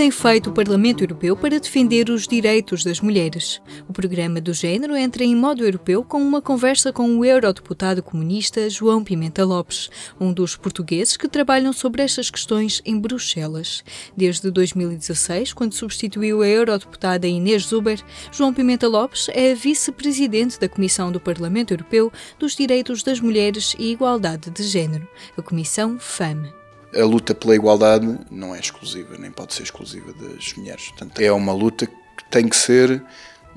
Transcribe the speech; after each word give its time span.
tem 0.00 0.10
feito 0.10 0.48
o 0.48 0.52
Parlamento 0.54 1.04
Europeu 1.04 1.36
para 1.36 1.60
defender 1.60 2.08
os 2.08 2.26
direitos 2.26 2.82
das 2.82 3.02
mulheres? 3.02 3.60
O 3.86 3.92
programa 3.92 4.40
do 4.40 4.54
género 4.54 4.96
entra 4.96 5.22
em 5.22 5.36
modo 5.36 5.62
europeu 5.62 6.02
com 6.02 6.22
uma 6.22 6.40
conversa 6.40 6.90
com 6.90 7.18
o 7.18 7.22
eurodeputado 7.22 8.02
comunista 8.02 8.70
João 8.70 9.04
Pimenta 9.04 9.44
Lopes, 9.44 9.90
um 10.18 10.32
dos 10.32 10.56
portugueses 10.56 11.18
que 11.18 11.28
trabalham 11.28 11.70
sobre 11.70 12.00
estas 12.00 12.30
questões 12.30 12.80
em 12.86 12.98
Bruxelas. 12.98 13.84
Desde 14.16 14.50
2016, 14.50 15.52
quando 15.52 15.74
substituiu 15.74 16.40
a 16.40 16.48
eurodeputada 16.48 17.28
Inês 17.28 17.64
Zuber, 17.64 18.00
João 18.32 18.54
Pimenta 18.54 18.88
Lopes 18.88 19.26
é 19.34 19.54
vice-presidente 19.54 20.58
da 20.58 20.66
Comissão 20.66 21.12
do 21.12 21.20
Parlamento 21.20 21.74
Europeu 21.74 22.10
dos 22.38 22.56
Direitos 22.56 23.02
das 23.02 23.20
Mulheres 23.20 23.76
e 23.78 23.92
Igualdade 23.92 24.48
de 24.48 24.62
Género, 24.62 25.06
a 25.36 25.42
Comissão 25.42 25.98
FAME 25.98 26.59
a 26.94 27.04
luta 27.04 27.34
pela 27.34 27.54
igualdade 27.54 28.18
não 28.30 28.54
é 28.54 28.60
exclusiva, 28.60 29.16
nem 29.18 29.30
pode 29.30 29.54
ser 29.54 29.62
exclusiva 29.62 30.12
das 30.12 30.54
mulheres. 30.54 30.88
Portanto, 30.88 31.20
é 31.20 31.32
uma 31.32 31.52
luta 31.52 31.86
que 31.86 32.24
tem 32.30 32.48
que 32.48 32.56
ser, 32.56 33.02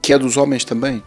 que 0.02 0.14
é 0.14 0.18
dos 0.18 0.38
homens 0.38 0.64
também. 0.64 1.04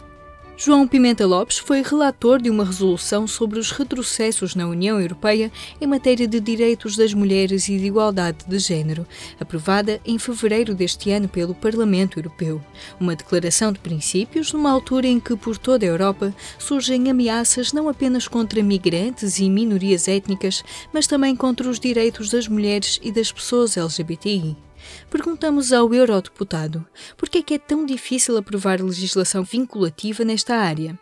João 0.59 0.87
Pimenta 0.87 1.23
Lopes 1.23 1.59
foi 1.59 1.83
relator 1.83 2.41
de 2.41 2.49
uma 2.49 2.65
resolução 2.65 3.27
sobre 3.27 3.59
os 3.59 3.69
retrocessos 3.69 4.55
na 4.55 4.67
União 4.67 4.99
Europeia 4.99 5.51
em 5.79 5.85
matéria 5.85 6.27
de 6.27 6.39
direitos 6.39 6.97
das 6.97 7.13
mulheres 7.13 7.69
e 7.69 7.77
de 7.77 7.85
igualdade 7.85 8.39
de 8.47 8.57
género, 8.57 9.05
aprovada 9.39 10.01
em 10.03 10.17
fevereiro 10.17 10.73
deste 10.73 11.11
ano 11.11 11.27
pelo 11.27 11.53
Parlamento 11.53 12.17
Europeu. 12.17 12.59
Uma 12.99 13.15
declaração 13.15 13.71
de 13.71 13.77
princípios 13.77 14.51
numa 14.51 14.71
altura 14.71 15.05
em 15.05 15.19
que, 15.19 15.35
por 15.35 15.59
toda 15.59 15.85
a 15.85 15.89
Europa, 15.89 16.33
surgem 16.57 17.07
ameaças 17.07 17.71
não 17.71 17.87
apenas 17.87 18.27
contra 18.27 18.63
migrantes 18.63 19.37
e 19.37 19.51
minorias 19.51 20.07
étnicas, 20.07 20.63
mas 20.91 21.05
também 21.05 21.35
contra 21.35 21.69
os 21.69 21.79
direitos 21.79 22.31
das 22.31 22.47
mulheres 22.47 22.99
e 23.03 23.11
das 23.11 23.31
pessoas 23.31 23.77
LGBTI. 23.77 24.66
Perguntamos 25.09 25.71
ao 25.71 25.93
eurodeputado 25.93 26.85
por 27.15 27.29
que 27.29 27.39
é 27.39 27.41
que 27.41 27.53
é 27.53 27.59
tão 27.59 27.85
difícil 27.85 28.37
aprovar 28.37 28.81
legislação 28.81 29.43
vinculativa 29.43 30.23
nesta 30.23 30.55
área. 30.55 30.97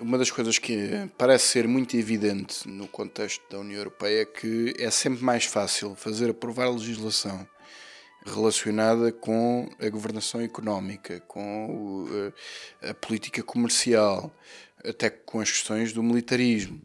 Uma 0.00 0.18
das 0.18 0.30
coisas 0.30 0.58
que 0.58 1.08
parece 1.16 1.46
ser 1.46 1.68
muito 1.68 1.96
evidente 1.96 2.68
no 2.68 2.88
contexto 2.88 3.42
da 3.50 3.60
União 3.60 3.78
Europeia 3.78 4.22
é 4.22 4.24
que 4.24 4.74
é 4.78 4.90
sempre 4.90 5.22
mais 5.22 5.44
fácil 5.44 5.94
fazer 5.94 6.30
aprovar 6.30 6.68
legislação 6.68 7.46
relacionada 8.26 9.12
com 9.12 9.68
a 9.78 9.88
governação 9.88 10.40
económica, 10.40 11.20
com 11.28 12.06
eh, 12.82 12.90
a 12.90 12.94
política 12.94 13.42
comercial, 13.42 14.34
até 14.82 15.10
com 15.10 15.40
as 15.40 15.50
questões 15.50 15.92
do 15.92 16.02
militarismo, 16.02 16.80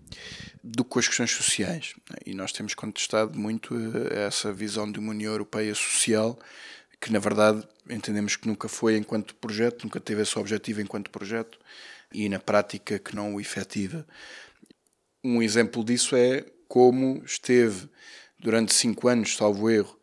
do 0.63 0.83
que 0.83 0.89
com 0.89 0.99
as 0.99 1.07
questões 1.07 1.31
sociais. 1.31 1.93
E 2.25 2.33
nós 2.33 2.51
temos 2.51 2.73
contestado 2.73 3.37
muito 3.37 3.75
eh, 3.75 4.25
essa 4.25 4.51
visão 4.51 4.91
de 4.91 4.99
uma 4.99 5.11
União 5.11 5.31
Europeia 5.31 5.73
social, 5.73 6.37
que 6.99 7.11
na 7.11 7.19
verdade 7.19 7.65
entendemos 7.89 8.35
que 8.35 8.47
nunca 8.47 8.67
foi 8.67 8.97
enquanto 8.97 9.35
projeto, 9.35 9.83
nunca 9.83 9.99
teve 9.99 10.21
esse 10.21 10.37
objetivo 10.37 10.81
enquanto 10.81 11.09
projeto 11.09 11.57
e 12.13 12.27
na 12.27 12.39
prática 12.39 12.99
que 12.99 13.15
não 13.15 13.35
o 13.35 13.41
efetiva. 13.41 14.05
Um 15.23 15.41
exemplo 15.41 15.83
disso 15.83 16.15
é 16.15 16.45
como 16.67 17.23
esteve 17.25 17.89
durante 18.39 18.73
cinco 18.73 19.07
anos, 19.07 19.35
salvo 19.35 19.69
erro, 19.69 19.97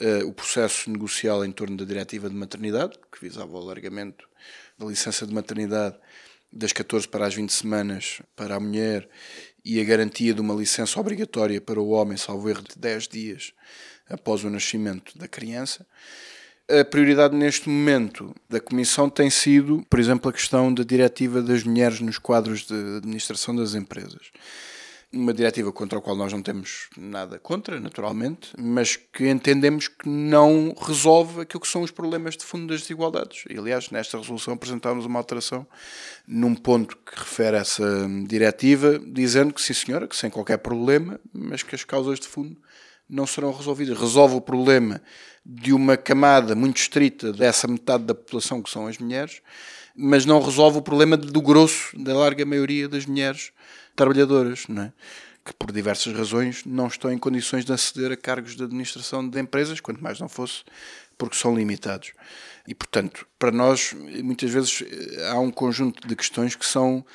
eh, 0.00 0.24
o 0.24 0.32
processo 0.32 0.90
negocial 0.90 1.44
em 1.44 1.52
torno 1.52 1.76
da 1.76 1.84
diretiva 1.84 2.28
de 2.28 2.34
maternidade, 2.34 2.98
que 3.10 3.20
visava 3.20 3.52
o 3.52 3.58
alargamento 3.58 4.28
da 4.78 4.86
licença 4.86 5.26
de 5.26 5.34
maternidade 5.34 5.96
das 6.52 6.72
14 6.72 7.06
para 7.08 7.26
as 7.26 7.34
20 7.34 7.50
semanas 7.52 8.20
para 8.34 8.56
a 8.56 8.60
mulher 8.60 9.08
e 9.64 9.80
a 9.80 9.84
garantia 9.84 10.32
de 10.32 10.40
uma 10.40 10.54
licença 10.54 10.98
obrigatória 11.00 11.60
para 11.60 11.80
o 11.80 11.90
homem, 11.90 12.16
salvo 12.16 12.48
erro, 12.48 12.62
de 12.62 12.78
10 12.78 13.08
dias 13.08 13.52
após 14.08 14.44
o 14.44 14.50
nascimento 14.50 15.16
da 15.18 15.26
criança. 15.26 15.86
A 16.68 16.84
prioridade 16.84 17.36
neste 17.36 17.68
momento 17.68 18.34
da 18.48 18.60
Comissão 18.60 19.08
tem 19.08 19.30
sido, 19.30 19.84
por 19.88 20.00
exemplo, 20.00 20.28
a 20.28 20.32
questão 20.32 20.72
da 20.72 20.82
diretiva 20.82 21.40
das 21.40 21.62
mulheres 21.62 22.00
nos 22.00 22.18
quadros 22.18 22.66
de 22.66 22.74
administração 22.96 23.54
das 23.54 23.74
empresas 23.74 24.32
uma 25.12 25.32
diretiva 25.32 25.72
contra 25.72 25.98
a 25.98 26.02
qual 26.02 26.16
nós 26.16 26.32
não 26.32 26.42
temos 26.42 26.88
nada 26.96 27.38
contra, 27.38 27.80
naturalmente, 27.80 28.52
mas 28.58 28.96
que 28.96 29.28
entendemos 29.28 29.88
que 29.88 30.08
não 30.08 30.74
resolve 30.78 31.42
aquilo 31.42 31.60
que 31.60 31.68
são 31.68 31.82
os 31.82 31.90
problemas 31.90 32.36
de 32.36 32.44
fundo 32.44 32.66
das 32.66 32.82
desigualdades. 32.82 33.44
E, 33.48 33.56
aliás, 33.56 33.90
nesta 33.90 34.18
resolução 34.18 34.54
apresentámos 34.54 35.06
uma 35.06 35.18
alteração 35.18 35.66
num 36.26 36.54
ponto 36.54 36.96
que 36.96 37.18
refere 37.18 37.56
a 37.56 37.60
essa 37.60 38.08
diretiva, 38.26 38.98
dizendo 38.98 39.54
que 39.54 39.62
sim, 39.62 39.72
senhora, 39.72 40.08
que 40.08 40.16
sem 40.16 40.28
qualquer 40.28 40.58
problema, 40.58 41.20
mas 41.32 41.62
que 41.62 41.74
as 41.74 41.84
causas 41.84 42.18
de 42.18 42.26
fundo 42.26 42.56
não 43.08 43.26
serão 43.26 43.52
resolvidas. 43.52 43.98
Resolve 43.98 44.34
o 44.34 44.40
problema 44.40 45.00
de 45.48 45.72
uma 45.72 45.96
camada 45.96 46.56
muito 46.56 46.78
estrita 46.78 47.32
dessa 47.32 47.68
metade 47.68 48.04
da 48.04 48.14
população 48.14 48.60
que 48.60 48.68
são 48.68 48.88
as 48.88 48.98
mulheres, 48.98 49.40
mas 49.94 50.26
não 50.26 50.42
resolve 50.42 50.78
o 50.78 50.82
problema 50.82 51.16
do 51.16 51.40
grosso, 51.40 51.96
da 51.96 52.14
larga 52.14 52.44
maioria 52.44 52.88
das 52.88 53.06
mulheres 53.06 53.52
trabalhadoras, 53.94 54.66
não 54.68 54.82
é? 54.82 54.92
que 55.44 55.54
por 55.54 55.70
diversas 55.70 56.12
razões 56.12 56.64
não 56.66 56.88
estão 56.88 57.12
em 57.12 57.18
condições 57.18 57.64
de 57.64 57.72
aceder 57.72 58.10
a 58.10 58.16
cargos 58.16 58.56
de 58.56 58.64
administração 58.64 59.26
de 59.26 59.40
empresas, 59.40 59.78
quanto 59.78 60.02
mais 60.02 60.18
não 60.18 60.28
fosse, 60.28 60.64
porque 61.16 61.36
são 61.36 61.54
limitados. 61.54 62.12
E, 62.66 62.74
portanto, 62.74 63.24
para 63.38 63.52
nós, 63.52 63.94
muitas 64.24 64.50
vezes 64.50 64.82
há 65.30 65.38
um 65.38 65.52
conjunto 65.52 66.06
de 66.06 66.16
questões 66.16 66.56
que 66.56 66.66
são 66.66 67.06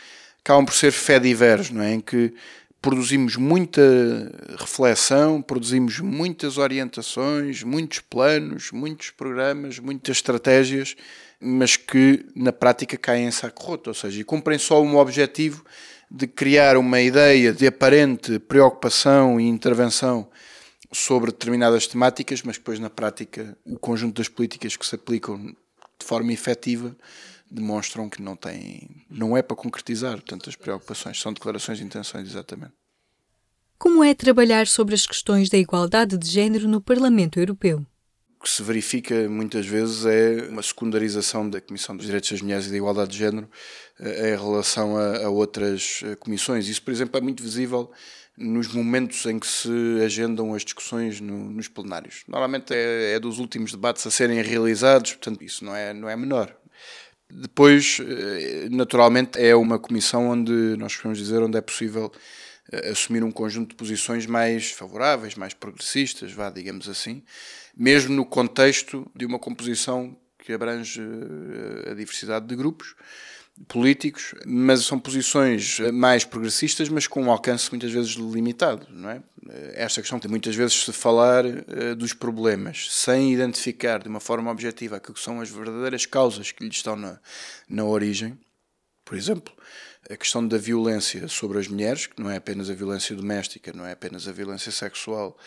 acabam 0.43 0.65
por 0.65 0.73
ser 0.73 0.91
fé 0.91 1.19
diversos, 1.19 1.71
não 1.71 1.83
é? 1.83 1.93
Em 1.93 2.01
que 2.01 2.33
produzimos 2.81 3.35
muita 3.35 3.81
reflexão, 4.57 5.41
produzimos 5.41 5.99
muitas 5.99 6.57
orientações, 6.57 7.61
muitos 7.61 7.99
planos, 7.99 8.71
muitos 8.71 9.11
programas, 9.11 9.77
muitas 9.77 10.17
estratégias, 10.17 10.95
mas 11.39 11.77
que 11.77 12.25
na 12.35 12.51
prática 12.51 12.97
caem 12.97 13.27
em 13.27 13.31
saco 13.31 13.63
roto, 13.63 13.91
ou 13.91 13.93
seja, 13.93 14.23
cumprem 14.25 14.57
só 14.57 14.81
um 14.81 14.97
objetivo 14.97 15.63
de 16.09 16.25
criar 16.25 16.75
uma 16.75 16.99
ideia 16.99 17.53
de 17.53 17.67
aparente 17.67 18.39
preocupação 18.39 19.39
e 19.39 19.47
intervenção 19.47 20.27
sobre 20.91 21.31
determinadas 21.31 21.87
temáticas, 21.87 22.41
mas 22.41 22.57
depois 22.57 22.79
na 22.79 22.89
prática 22.89 23.55
o 23.65 23.77
conjunto 23.77 24.17
das 24.17 24.27
políticas 24.27 24.75
que 24.75 24.85
se 24.85 24.95
aplicam 24.95 25.55
de 25.99 26.05
forma 26.05 26.33
efetiva 26.33 26.95
demonstram 27.51 28.09
que 28.09 28.21
não 28.21 28.35
tem, 28.35 29.05
não 29.09 29.35
é 29.35 29.41
para 29.41 29.57
concretizar 29.57 30.21
tantas 30.21 30.55
preocupações, 30.55 31.19
são 31.19 31.33
declarações 31.33 31.77
de 31.77 31.83
intenções 31.83 32.29
exatamente. 32.29 32.73
Como 33.77 34.03
é 34.03 34.13
trabalhar 34.13 34.67
sobre 34.67 34.93
as 34.95 35.05
questões 35.05 35.49
da 35.49 35.57
igualdade 35.57 36.17
de 36.17 36.29
género 36.29 36.67
no 36.67 36.79
Parlamento 36.79 37.39
Europeu? 37.39 37.85
O 38.39 38.43
que 38.43 38.49
se 38.49 38.63
verifica 38.63 39.27
muitas 39.29 39.65
vezes 39.65 40.05
é 40.05 40.47
uma 40.49 40.63
secundarização 40.63 41.49
da 41.49 41.59
Comissão 41.59 41.95
dos 41.95 42.05
Direitos 42.05 42.31
das 42.31 42.41
Mulheres 42.41 42.67
e 42.67 42.69
da 42.71 42.77
Igualdade 42.77 43.11
de 43.11 43.17
Género 43.17 43.49
eh, 43.99 44.33
em 44.33 44.37
relação 44.37 44.97
a, 44.97 45.25
a 45.25 45.29
outras 45.29 46.01
eh, 46.03 46.15
comissões. 46.15 46.67
Isso, 46.67 46.81
por 46.81 46.91
exemplo, 46.91 47.17
é 47.17 47.21
muito 47.21 47.43
visível 47.43 47.91
nos 48.37 48.67
momentos 48.67 49.25
em 49.25 49.39
que 49.39 49.47
se 49.47 49.69
agendam 50.03 50.53
as 50.53 50.63
discussões 50.63 51.19
no, 51.19 51.51
nos 51.51 51.67
plenários. 51.67 52.23
Normalmente 52.27 52.73
é, 52.73 53.13
é, 53.13 53.19
dos 53.19 53.39
últimos 53.39 53.71
debates 53.71 54.05
a 54.07 54.11
serem 54.11 54.41
realizados, 54.41 55.13
portanto, 55.13 55.43
isso 55.43 55.63
não 55.63 55.75
é, 55.75 55.93
não 55.93 56.09
é 56.09 56.15
menor. 56.15 56.55
Depois, 57.33 57.99
eh, 57.99 58.67
naturalmente, 58.69 59.39
é 59.39 59.55
uma 59.55 59.79
comissão 59.79 60.29
onde 60.29 60.51
nós 60.77 60.95
podemos 60.95 61.17
dizer 61.17 61.41
onde 61.41 61.57
é 61.57 61.61
possível 61.61 62.11
assumir 62.89 63.23
um 63.23 63.31
conjunto 63.31 63.71
de 63.71 63.75
posições 63.75 64.25
mais 64.25 64.71
favoráveis, 64.71 65.35
mais 65.35 65.53
progressistas, 65.53 66.31
vá, 66.31 66.49
digamos 66.49 66.87
assim, 66.87 67.21
mesmo 67.75 68.15
no 68.15 68.25
contexto 68.25 69.09
de 69.15 69.25
uma 69.25 69.37
composição 69.37 70.17
que 70.39 70.53
abrange 70.53 71.01
eh, 71.01 71.91
a 71.91 71.93
diversidade 71.93 72.47
de 72.47 72.55
grupos 72.55 72.95
políticos, 73.67 74.33
mas 74.45 74.85
são 74.85 74.99
posições 74.99 75.79
mais 75.93 76.25
progressistas, 76.25 76.89
mas 76.89 77.07
com 77.07 77.23
um 77.23 77.31
alcance 77.31 77.69
muitas 77.71 77.91
vezes 77.91 78.11
limitado, 78.11 78.87
não 78.89 79.09
é? 79.09 79.21
Eh, 79.49 79.73
esta 79.75 80.01
questão 80.01 80.19
de 80.19 80.27
muitas 80.27 80.55
vezes 80.55 80.85
se 80.85 80.93
falar 80.93 81.45
uh, 81.45 81.95
dos 81.95 82.13
problemas 82.13 82.87
sem 82.91 83.33
identificar 83.33 83.99
de 84.01 84.07
uma 84.07 84.19
forma 84.19 84.51
objetiva 84.51 84.99
que 84.99 85.17
são 85.19 85.41
as 85.41 85.49
verdadeiras 85.49 86.05
causas 86.05 86.51
que 86.51 86.63
lhes 86.63 86.75
estão 86.75 86.95
na, 86.95 87.19
na 87.67 87.83
origem, 87.83 88.37
por 89.03 89.17
exemplo, 89.17 89.53
a 90.11 90.17
questão 90.17 90.45
da 90.45 90.57
violência 90.57 91.27
sobre 91.27 91.57
as 91.57 91.67
mulheres, 91.67 92.05
que 92.05 92.21
não 92.21 92.29
é 92.29 92.35
apenas 92.35 92.69
a 92.69 92.73
violência 92.73 93.15
doméstica, 93.15 93.71
não 93.73 93.85
é 93.85 93.93
apenas 93.93 94.27
a 94.27 94.31
violência 94.31 94.71
sexual, 94.71 95.37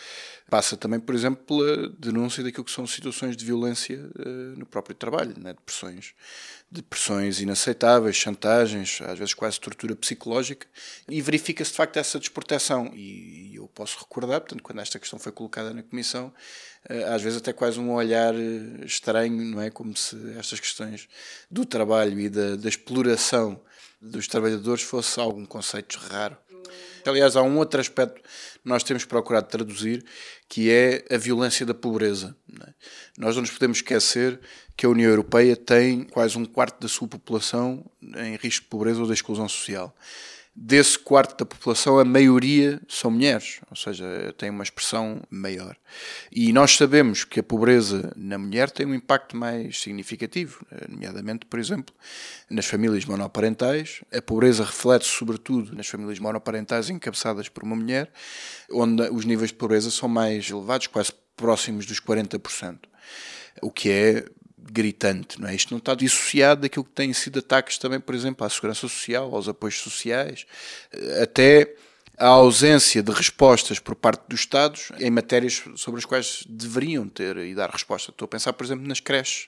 passa 0.49 0.75
também, 0.75 0.99
por 0.99 1.13
exemplo, 1.13 1.43
pela 1.45 1.89
denúncia 1.89 2.43
daquilo 2.43 2.63
que 2.63 2.71
são 2.71 2.87
situações 2.87 3.37
de 3.37 3.45
violência 3.45 3.97
uh, 3.97 4.57
no 4.57 4.65
próprio 4.65 4.95
trabalho, 4.95 5.35
né? 5.37 5.53
de 5.53 5.61
pressões, 5.61 6.13
de 6.71 6.81
pressões 6.81 7.39
inaceitáveis, 7.39 8.15
chantagens, 8.15 8.99
às 9.01 9.19
vezes 9.19 9.33
quase 9.33 9.59
tortura 9.59 9.95
psicológica, 9.95 10.67
e 11.07 11.21
verifica-se 11.21 11.71
de 11.71 11.77
facto 11.77 11.97
essa 11.97 12.19
desproteção. 12.19 12.91
E, 12.93 13.51
e, 13.51 13.55
eu 13.55 13.67
posso 13.67 13.99
recordar, 13.99 14.41
portanto, 14.41 14.63
quando 14.63 14.81
esta 14.81 14.97
questão 14.99 15.19
foi 15.19 15.31
colocada 15.31 15.73
na 15.73 15.83
Comissão, 15.83 16.33
uh, 16.89 17.13
às 17.13 17.21
vezes 17.21 17.37
até 17.37 17.53
quase 17.53 17.79
um 17.79 17.91
olhar 17.91 18.33
eh, 18.33 18.85
estranho, 18.85 19.43
não 19.43 19.61
é? 19.61 19.69
Como 19.69 19.95
se 19.95 20.15
estas 20.37 20.59
questões 20.59 21.07
do 21.51 21.65
trabalho 21.65 22.19
e 22.19 22.29
da, 22.29 22.55
da 22.55 22.69
exploração 22.69 23.61
dos 24.01 24.27
trabalhadores 24.27 24.83
fosse 24.83 25.19
algum 25.19 25.45
conceito 25.45 25.97
raro. 25.97 26.37
Aliás, 27.05 27.35
há 27.35 27.43
um 27.43 27.57
outro 27.57 27.79
aspecto 27.79 28.21
que 28.21 28.29
nós 28.63 28.83
temos 28.83 29.05
procurado 29.05 29.47
traduzir, 29.47 30.03
que 30.49 30.71
é 30.71 31.05
a 31.11 31.17
violência 31.17 31.65
da 31.65 31.73
pobreza. 31.73 32.35
É? 32.67 32.73
Nós 33.17 33.35
não 33.35 33.41
nos 33.41 33.51
podemos 33.51 33.77
esquecer 33.77 34.39
que 34.75 34.85
a 34.85 34.89
União 34.89 35.09
Europeia 35.09 35.55
tem 35.55 36.03
quase 36.03 36.37
um 36.37 36.45
quarto 36.45 36.79
da 36.81 36.87
sua 36.87 37.07
população 37.07 37.85
em 38.01 38.35
risco 38.37 38.63
de 38.63 38.69
pobreza 38.69 38.99
ou 38.99 39.07
de 39.07 39.13
exclusão 39.13 39.47
social 39.47 39.95
desse 40.55 40.97
quarto 40.97 41.37
da 41.37 41.45
população, 41.45 41.99
a 41.99 42.05
maioria 42.05 42.81
são 42.87 43.11
mulheres, 43.11 43.59
ou 43.69 43.75
seja, 43.75 44.33
tem 44.37 44.49
uma 44.49 44.63
expressão 44.63 45.21
maior. 45.29 45.75
E 46.31 46.53
nós 46.53 46.77
sabemos 46.77 47.25
que 47.25 47.41
a 47.41 47.43
pobreza 47.43 48.13
na 48.15 48.37
mulher 48.37 48.71
tem 48.71 48.85
um 48.85 48.93
impacto 48.93 49.35
mais 49.35 49.81
significativo, 49.81 50.65
nomeadamente, 50.87 51.45
por 51.45 51.59
exemplo, 51.59 51.93
nas 52.49 52.65
famílias 52.65 53.03
monoparentais. 53.03 54.01
A 54.13 54.21
pobreza 54.21 54.63
reflete-se 54.63 55.11
sobretudo 55.11 55.75
nas 55.75 55.87
famílias 55.87 56.19
monoparentais 56.19 56.89
encabeçadas 56.89 57.49
por 57.49 57.63
uma 57.63 57.75
mulher, 57.75 58.09
onde 58.71 59.03
os 59.09 59.25
níveis 59.25 59.49
de 59.49 59.57
pobreza 59.57 59.91
são 59.91 60.07
mais 60.07 60.49
elevados, 60.49 60.87
quase 60.87 61.11
próximos 61.35 61.85
dos 61.85 61.99
40%. 61.99 62.79
O 63.61 63.69
que 63.69 63.89
é 63.89 64.25
gritante, 64.71 65.39
não 65.39 65.47
é? 65.47 65.55
Isto 65.55 65.71
não 65.71 65.77
está 65.77 65.93
dissociado 65.93 66.61
daquilo 66.61 66.85
que 66.85 66.91
têm 66.91 67.13
sido 67.13 67.39
ataques 67.39 67.77
também, 67.77 67.99
por 67.99 68.15
exemplo, 68.15 68.45
à 68.45 68.49
segurança 68.49 68.81
social, 68.81 69.33
aos 69.33 69.47
apoios 69.47 69.79
sociais, 69.79 70.45
eh, 70.91 71.23
até 71.23 71.75
a 72.17 72.27
ausência 72.27 73.03
de 73.03 73.11
respostas 73.11 73.77
por 73.77 73.93
parte 73.93 74.23
dos 74.29 74.39
Estados 74.39 74.91
em 74.99 75.11
matérias 75.11 75.63
sobre 75.75 75.99
as 75.99 76.05
quais 76.05 76.43
deveriam 76.47 77.07
ter 77.09 77.37
e 77.37 77.53
dar 77.53 77.69
resposta. 77.69 78.11
Estou 78.11 78.25
a 78.25 78.29
pensar, 78.29 78.53
por 78.53 78.63
exemplo, 78.63 78.87
nas 78.87 79.01
creches, 79.01 79.47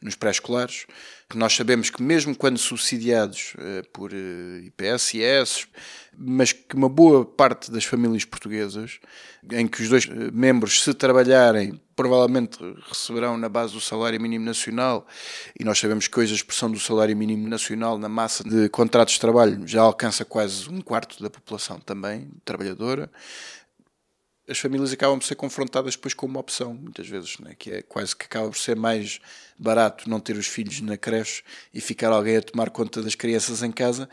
nos 0.00 0.14
pré-escolares, 0.14 0.86
que 1.28 1.36
nós 1.36 1.54
sabemos 1.54 1.90
que 1.90 2.02
mesmo 2.02 2.34
quando 2.34 2.58
subsidiados 2.58 3.54
uh, 3.54 3.86
por 3.92 4.12
eh, 4.14 4.64
IPSS, 4.64 5.66
mas 6.16 6.52
que 6.52 6.74
uma 6.74 6.88
boa 6.88 7.24
parte 7.24 7.70
das 7.70 7.84
famílias 7.84 8.24
portuguesas, 8.24 8.98
em 9.52 9.66
que 9.66 9.82
os 9.82 9.88
dois 9.88 10.06
membros, 10.06 10.82
se 10.82 10.94
trabalharem, 10.94 11.78
provavelmente 11.96 12.58
receberão 12.88 13.36
na 13.36 13.48
base 13.48 13.72
do 13.72 13.80
salário 13.80 14.20
mínimo 14.20 14.44
nacional, 14.44 15.06
e 15.58 15.64
nós 15.64 15.78
sabemos 15.78 16.06
que 16.06 16.20
hoje 16.20 16.32
a 16.32 16.36
expressão 16.36 16.70
do 16.70 16.78
salário 16.78 17.16
mínimo 17.16 17.48
nacional 17.48 17.98
na 17.98 18.08
massa 18.08 18.44
de 18.44 18.68
contratos 18.68 19.14
de 19.14 19.20
trabalho 19.20 19.66
já 19.66 19.80
alcança 19.80 20.24
quase 20.24 20.68
um 20.68 20.80
quarto 20.80 21.22
da 21.22 21.30
população 21.30 21.80
também 21.80 22.28
trabalhadora 22.44 23.10
as 24.48 24.58
famílias 24.58 24.92
acabam 24.92 25.18
por 25.18 25.26
ser 25.26 25.34
confrontadas 25.34 25.96
depois 25.96 26.14
com 26.14 26.26
uma 26.26 26.40
opção, 26.40 26.72
muitas 26.72 27.08
vezes, 27.08 27.38
né? 27.38 27.54
que 27.58 27.70
é 27.70 27.82
quase 27.82 28.14
que 28.14 28.26
acaba 28.26 28.48
por 28.48 28.58
ser 28.58 28.76
mais 28.76 29.20
barato 29.58 30.08
não 30.08 30.20
ter 30.20 30.36
os 30.36 30.46
filhos 30.46 30.80
na 30.80 30.96
creche 30.96 31.42
e 31.74 31.80
ficar 31.80 32.12
alguém 32.12 32.36
a 32.36 32.42
tomar 32.42 32.70
conta 32.70 33.02
das 33.02 33.14
crianças 33.14 33.62
em 33.62 33.72
casa. 33.72 34.08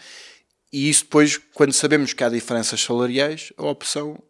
E 0.72 0.90
isso 0.90 1.04
depois, 1.04 1.38
quando 1.54 1.72
sabemos 1.72 2.14
que 2.14 2.24
há 2.24 2.30
diferenças 2.30 2.82
salariais, 2.82 3.54
a 3.58 3.64
opção 3.64 4.22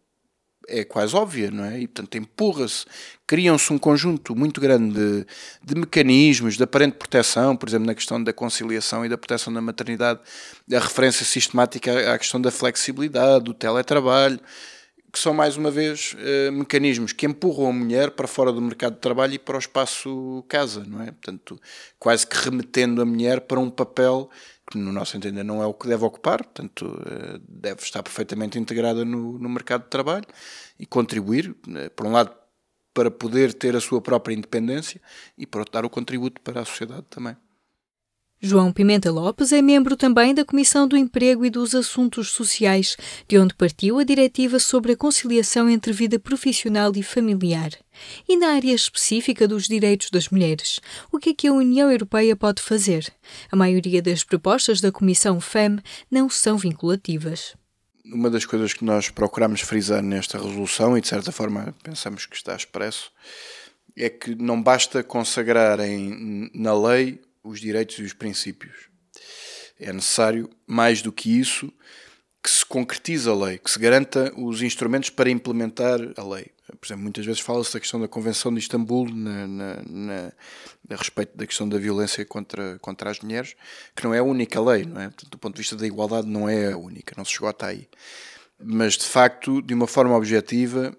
é 0.68 0.84
quase 0.84 1.16
óbvia, 1.16 1.52
não 1.52 1.66
é? 1.66 1.80
E 1.80 1.88
portanto 1.88 2.18
empurra-se, 2.18 2.86
criam-se 3.28 3.72
um 3.72 3.78
conjunto 3.78 4.36
muito 4.36 4.60
grande 4.62 4.94
de, 4.94 5.26
de, 5.64 5.76
mecanismos 5.76 6.58
de 6.58 6.64
aparente 6.64 6.98
proteção, 6.98 7.56
por 7.56 7.68
exemplo, 7.68 7.88
na 7.88 7.96
questão 7.96 8.24
da 8.24 8.34
conciliação 8.34 9.06
e 9.06 9.10
da 9.10 9.18
proteção 9.18 9.52
da 9.54 9.62
maternidade, 9.62 10.20
a 10.72 10.80
referência 10.80 11.26
sistemática 11.26 12.14
à 12.14 12.18
questão 12.18 12.40
da 12.40 12.52
flexibilidade, 12.52 13.46
do 13.46 13.54
teletrabalho, 13.54 14.40
que 15.14 15.20
são 15.20 15.32
mais 15.32 15.56
uma 15.58 15.70
vez 15.70 16.16
uh, 16.16 16.52
mecanismos 16.52 17.14
que 17.14 17.28
empurram 17.28 17.68
a 17.68 17.72
mulher 17.72 18.10
para 18.10 18.28
fora 18.28 18.52
do 18.52 18.60
mercado 18.60 18.96
de 18.96 19.00
trabalho 19.00 19.36
e 19.36 19.40
para 19.40 19.56
o 19.56 19.60
espaço 19.60 20.44
casa, 20.48 20.84
não 20.88 21.04
é? 21.04 21.12
Portanto, 21.12 21.62
quase 22.00 22.26
que 22.26 22.36
remetendo 22.36 23.00
a 23.00 23.06
mulher 23.06 23.42
para 23.42 23.60
um 23.60 23.70
papel 23.70 24.28
que, 24.70 24.78
no 24.78 24.92
nosso 24.92 25.18
entender, 25.18 25.44
não 25.44 25.62
é 25.62 25.66
o 25.66 25.74
que 25.74 25.88
deve 25.88 26.06
ocupar, 26.06 26.44
portanto, 26.44 26.86
uh, 26.86 27.40
deve 27.48 27.82
estar 27.82 28.02
perfeitamente 28.02 28.58
integrada 28.58 29.04
no, 29.04 29.38
no 29.38 29.50
mercado 29.50 29.84
de 29.84 29.90
trabalho 29.90 30.26
e 30.80 30.86
contribuir, 30.86 31.50
uh, 31.50 31.90
por 31.96 32.06
um 32.06 32.12
lado, 32.12 32.34
para 32.94 33.10
poder 33.10 33.54
ter 33.54 33.76
a 33.76 33.82
sua 33.82 34.02
própria 34.02 34.36
independência 34.36 35.02
e, 35.38 35.48
outro, 35.56 35.72
dar 35.72 35.86
o 35.86 35.90
contributo 35.90 36.40
para 36.42 36.62
a 36.62 36.66
sociedade 36.66 37.06
também. 37.10 37.36
João 38.46 38.74
Pimenta 38.74 39.10
Lopes 39.10 39.54
é 39.54 39.62
membro 39.62 39.96
também 39.96 40.36
da 40.36 40.44
Comissão 40.44 40.86
do 40.86 40.98
Emprego 40.98 41.46
e 41.46 41.50
dos 41.50 41.74
Assuntos 41.74 42.32
Sociais, 42.32 42.98
de 43.26 43.40
onde 43.40 43.54
partiu 43.54 44.00
a 44.00 44.04
diretiva 44.04 44.60
sobre 44.60 44.92
a 44.92 44.98
conciliação 44.98 45.70
entre 45.70 45.94
vida 45.94 46.20
profissional 46.20 46.92
e 46.94 47.02
familiar. 47.02 47.70
E 48.28 48.36
na 48.36 48.50
área 48.50 48.74
específica 48.74 49.48
dos 49.48 49.66
direitos 49.66 50.10
das 50.10 50.28
mulheres, 50.28 50.82
o 51.10 51.20
que 51.20 51.30
é 51.30 51.34
que 51.34 51.48
a 51.48 51.54
União 51.54 51.90
Europeia 51.90 52.36
pode 52.36 52.62
fazer? 52.62 53.14
A 53.50 53.56
maioria 53.56 54.02
das 54.02 54.26
propostas 54.26 54.82
da 54.82 54.92
Comissão 54.92 55.40
FEM 55.40 55.80
não 56.12 56.30
são 56.30 56.58
vinculativas. 56.58 57.56
Uma 58.04 58.30
das 58.30 58.46
coisas 58.46 58.74
que 58.74 58.84
nós 58.84 59.10
procuramos 59.10 59.62
frisar 59.62 60.04
nesta 60.04 60.38
resolução, 60.38 60.98
e 60.98 61.02
de 61.02 61.08
certa 61.08 61.32
forma 61.32 61.74
pensamos 61.82 62.26
que 62.26 62.36
está 62.36 62.54
expresso, 62.54 63.10
é 63.96 64.10
que 64.10 64.36
não 64.36 64.62
basta 64.62 65.02
consagrar 65.02 65.80
em, 65.80 66.52
na 66.54 66.78
lei 66.78 67.22
os 67.44 67.60
direitos 67.60 68.00
e 68.00 68.04
os 68.04 68.14
princípios. 68.14 68.90
É 69.80 69.92
necessário, 69.92 70.50
mais 70.66 71.02
do 71.02 71.12
que 71.12 71.40
isso, 71.40 71.72
que 72.44 72.50
se 72.50 72.66
concretize 72.66 73.30
a 73.30 73.34
lei, 73.34 73.58
que 73.58 73.72
se 73.72 73.80
garanta 73.80 74.34
os 74.38 74.62
instrumentos 74.62 75.10
para 75.10 75.30
implementar 75.30 76.00
a 76.18 76.24
lei. 76.24 76.52
Por 76.80 76.86
exemplo, 76.88 77.04
muitas 77.04 77.26
vezes 77.26 77.40
fala-se 77.40 77.74
da 77.74 77.80
questão 77.80 78.00
da 78.00 78.08
Convenção 78.08 78.54
de 78.54 78.60
Istambul 78.60 79.10
na, 79.10 79.48
na, 79.48 79.84
na, 79.86 80.34
a 80.90 80.96
respeito 80.96 81.38
da 81.38 81.48
questão 81.48 81.68
da 81.68 81.78
violência 81.78 82.26
contra, 82.26 82.78
contra 82.80 83.10
as 83.10 83.20
mulheres, 83.22 83.56
que 83.96 84.04
não 84.04 84.14
é 84.14 84.20
a 84.20 84.24
única 84.24 84.60
lei, 84.60 84.84
não 84.84 85.00
é? 85.00 85.10
do 85.30 85.38
ponto 85.38 85.56
de 85.56 85.62
vista 85.62 85.76
da 85.76 85.88
igualdade 85.88 86.28
não 86.28 86.50
é 86.50 86.74
a 86.74 86.78
única, 86.78 87.14
não 87.18 87.24
se 87.24 87.32
chegou 87.32 87.48
até 87.48 87.68
aí. 87.68 87.88
Mas, 88.62 88.98
de 88.98 89.06
facto, 89.06 89.62
de 89.62 89.74
uma 89.74 89.88
forma 89.88 90.16
objetiva, 90.16 90.96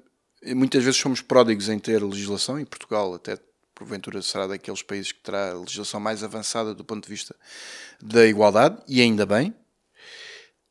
muitas 0.46 0.82
vezes 0.82 1.00
somos 1.00 1.20
pródigos 1.20 1.68
em 1.68 1.78
ter 1.78 2.02
legislação, 2.02 2.58
em 2.58 2.64
Portugal 2.64 3.14
até 3.14 3.38
porventura 3.74 4.22
será 4.22 4.46
daqueles 4.46 4.82
países 4.82 5.12
que 5.12 5.20
terá 5.20 5.50
a 5.50 5.58
legislação 5.58 5.98
mais 6.00 6.22
avançada 6.22 6.74
do 6.74 6.84
ponto 6.84 7.04
de 7.04 7.10
vista 7.10 7.34
da 8.00 8.26
igualdade, 8.26 8.80
e 8.88 9.00
ainda 9.00 9.26
bem. 9.26 9.54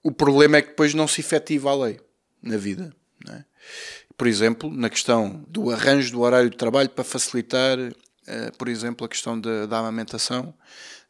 O 0.01 0.11
problema 0.11 0.57
é 0.57 0.61
que 0.61 0.69
depois 0.69 0.93
não 0.93 1.07
se 1.07 1.21
efetiva 1.21 1.71
a 1.71 1.75
lei 1.75 1.99
na 2.41 2.57
vida. 2.57 2.93
É? 3.29 3.43
Por 4.17 4.27
exemplo, 4.27 4.69
na 4.69 4.89
questão 4.89 5.43
do 5.47 5.71
arranjo 5.71 6.11
do 6.11 6.21
horário 6.21 6.49
de 6.49 6.57
trabalho 6.57 6.89
para 6.89 7.03
facilitar, 7.03 7.79
uh, 7.79 8.57
por 8.57 8.67
exemplo, 8.67 9.05
a 9.05 9.09
questão 9.09 9.39
da, 9.39 9.65
da 9.65 9.79
amamentação, 9.79 10.53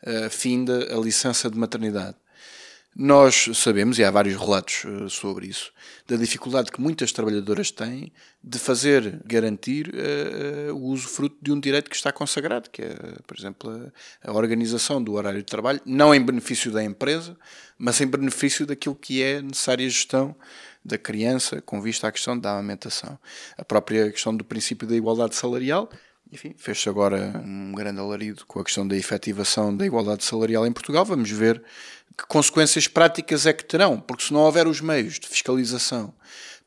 uh, 0.03 0.29
fim 0.29 0.63
da 0.63 0.95
licença 0.95 1.49
de 1.49 1.57
maternidade. 1.57 2.15
Nós 2.95 3.49
sabemos, 3.55 3.97
e 3.97 4.03
há 4.03 4.11
vários 4.11 4.39
relatos 4.39 4.83
uh, 4.85 5.09
sobre 5.09 5.47
isso, 5.47 5.71
da 6.07 6.15
dificuldade 6.15 6.71
que 6.71 6.79
muitas 6.79 7.11
trabalhadoras 7.11 7.71
têm 7.71 8.11
de 8.43 8.59
fazer 8.59 9.19
garantir 9.25 9.89
uh, 9.89 10.73
o 10.75 10.83
uso 10.83 11.07
fruto 11.07 11.35
de 11.41 11.51
um 11.51 11.59
direito 11.59 11.89
que 11.89 11.95
está 11.95 12.11
consagrado, 12.11 12.69
que 12.69 12.83
é, 12.83 12.95
por 13.25 13.35
exemplo, 13.35 13.91
a, 14.21 14.29
a, 14.29 14.33
organização 14.33 15.03
do 15.03 15.13
horário 15.13 15.39
de 15.39 15.45
trabalho, 15.45 15.81
não 15.85 16.13
em 16.13 16.23
benefício 16.23 16.71
da 16.71 16.83
empresa, 16.83 17.35
mas 17.79 17.99
em 17.99 18.05
benefício 18.05 18.65
daquilo 18.65 18.95
que 18.95 19.23
é 19.23 19.41
necessária 19.41 19.89
gestão 19.89 20.35
da 20.85 20.97
criança 20.97 21.61
com 21.61 21.81
vista 21.81 22.07
à 22.07 22.11
questão 22.11 22.37
da 22.37 22.51
amamentação. 22.51 23.17
A 23.57 23.65
própria 23.65 24.11
questão 24.11 24.35
do 24.35 24.43
princípio 24.43 24.87
da 24.87 24.95
igualdade 24.95 25.35
salarial, 25.35 25.89
enfim, 26.31 26.53
fez-se 26.57 26.89
agora 26.89 27.31
um 27.45 27.71
grande 27.73 27.99
alarido 27.99 28.45
com 28.47 28.59
a 28.59 28.63
questão 28.63 28.87
da 28.87 28.97
efetivação 28.97 29.75
da 29.75 29.85
igualdade 29.85 30.23
salarial 30.23 30.65
em 30.65 30.71
Portugal. 30.71 31.05
Vamos 31.05 31.29
ver 31.29 31.63
que 32.17 32.25
consequências 32.27 32.87
práticas 32.87 33.45
é 33.45 33.53
que 33.53 33.65
terão, 33.65 33.99
porque 33.99 34.23
se 34.23 34.33
não 34.33 34.41
houver 34.41 34.67
os 34.67 34.81
meios 34.81 35.19
de 35.19 35.27
fiscalização 35.27 36.13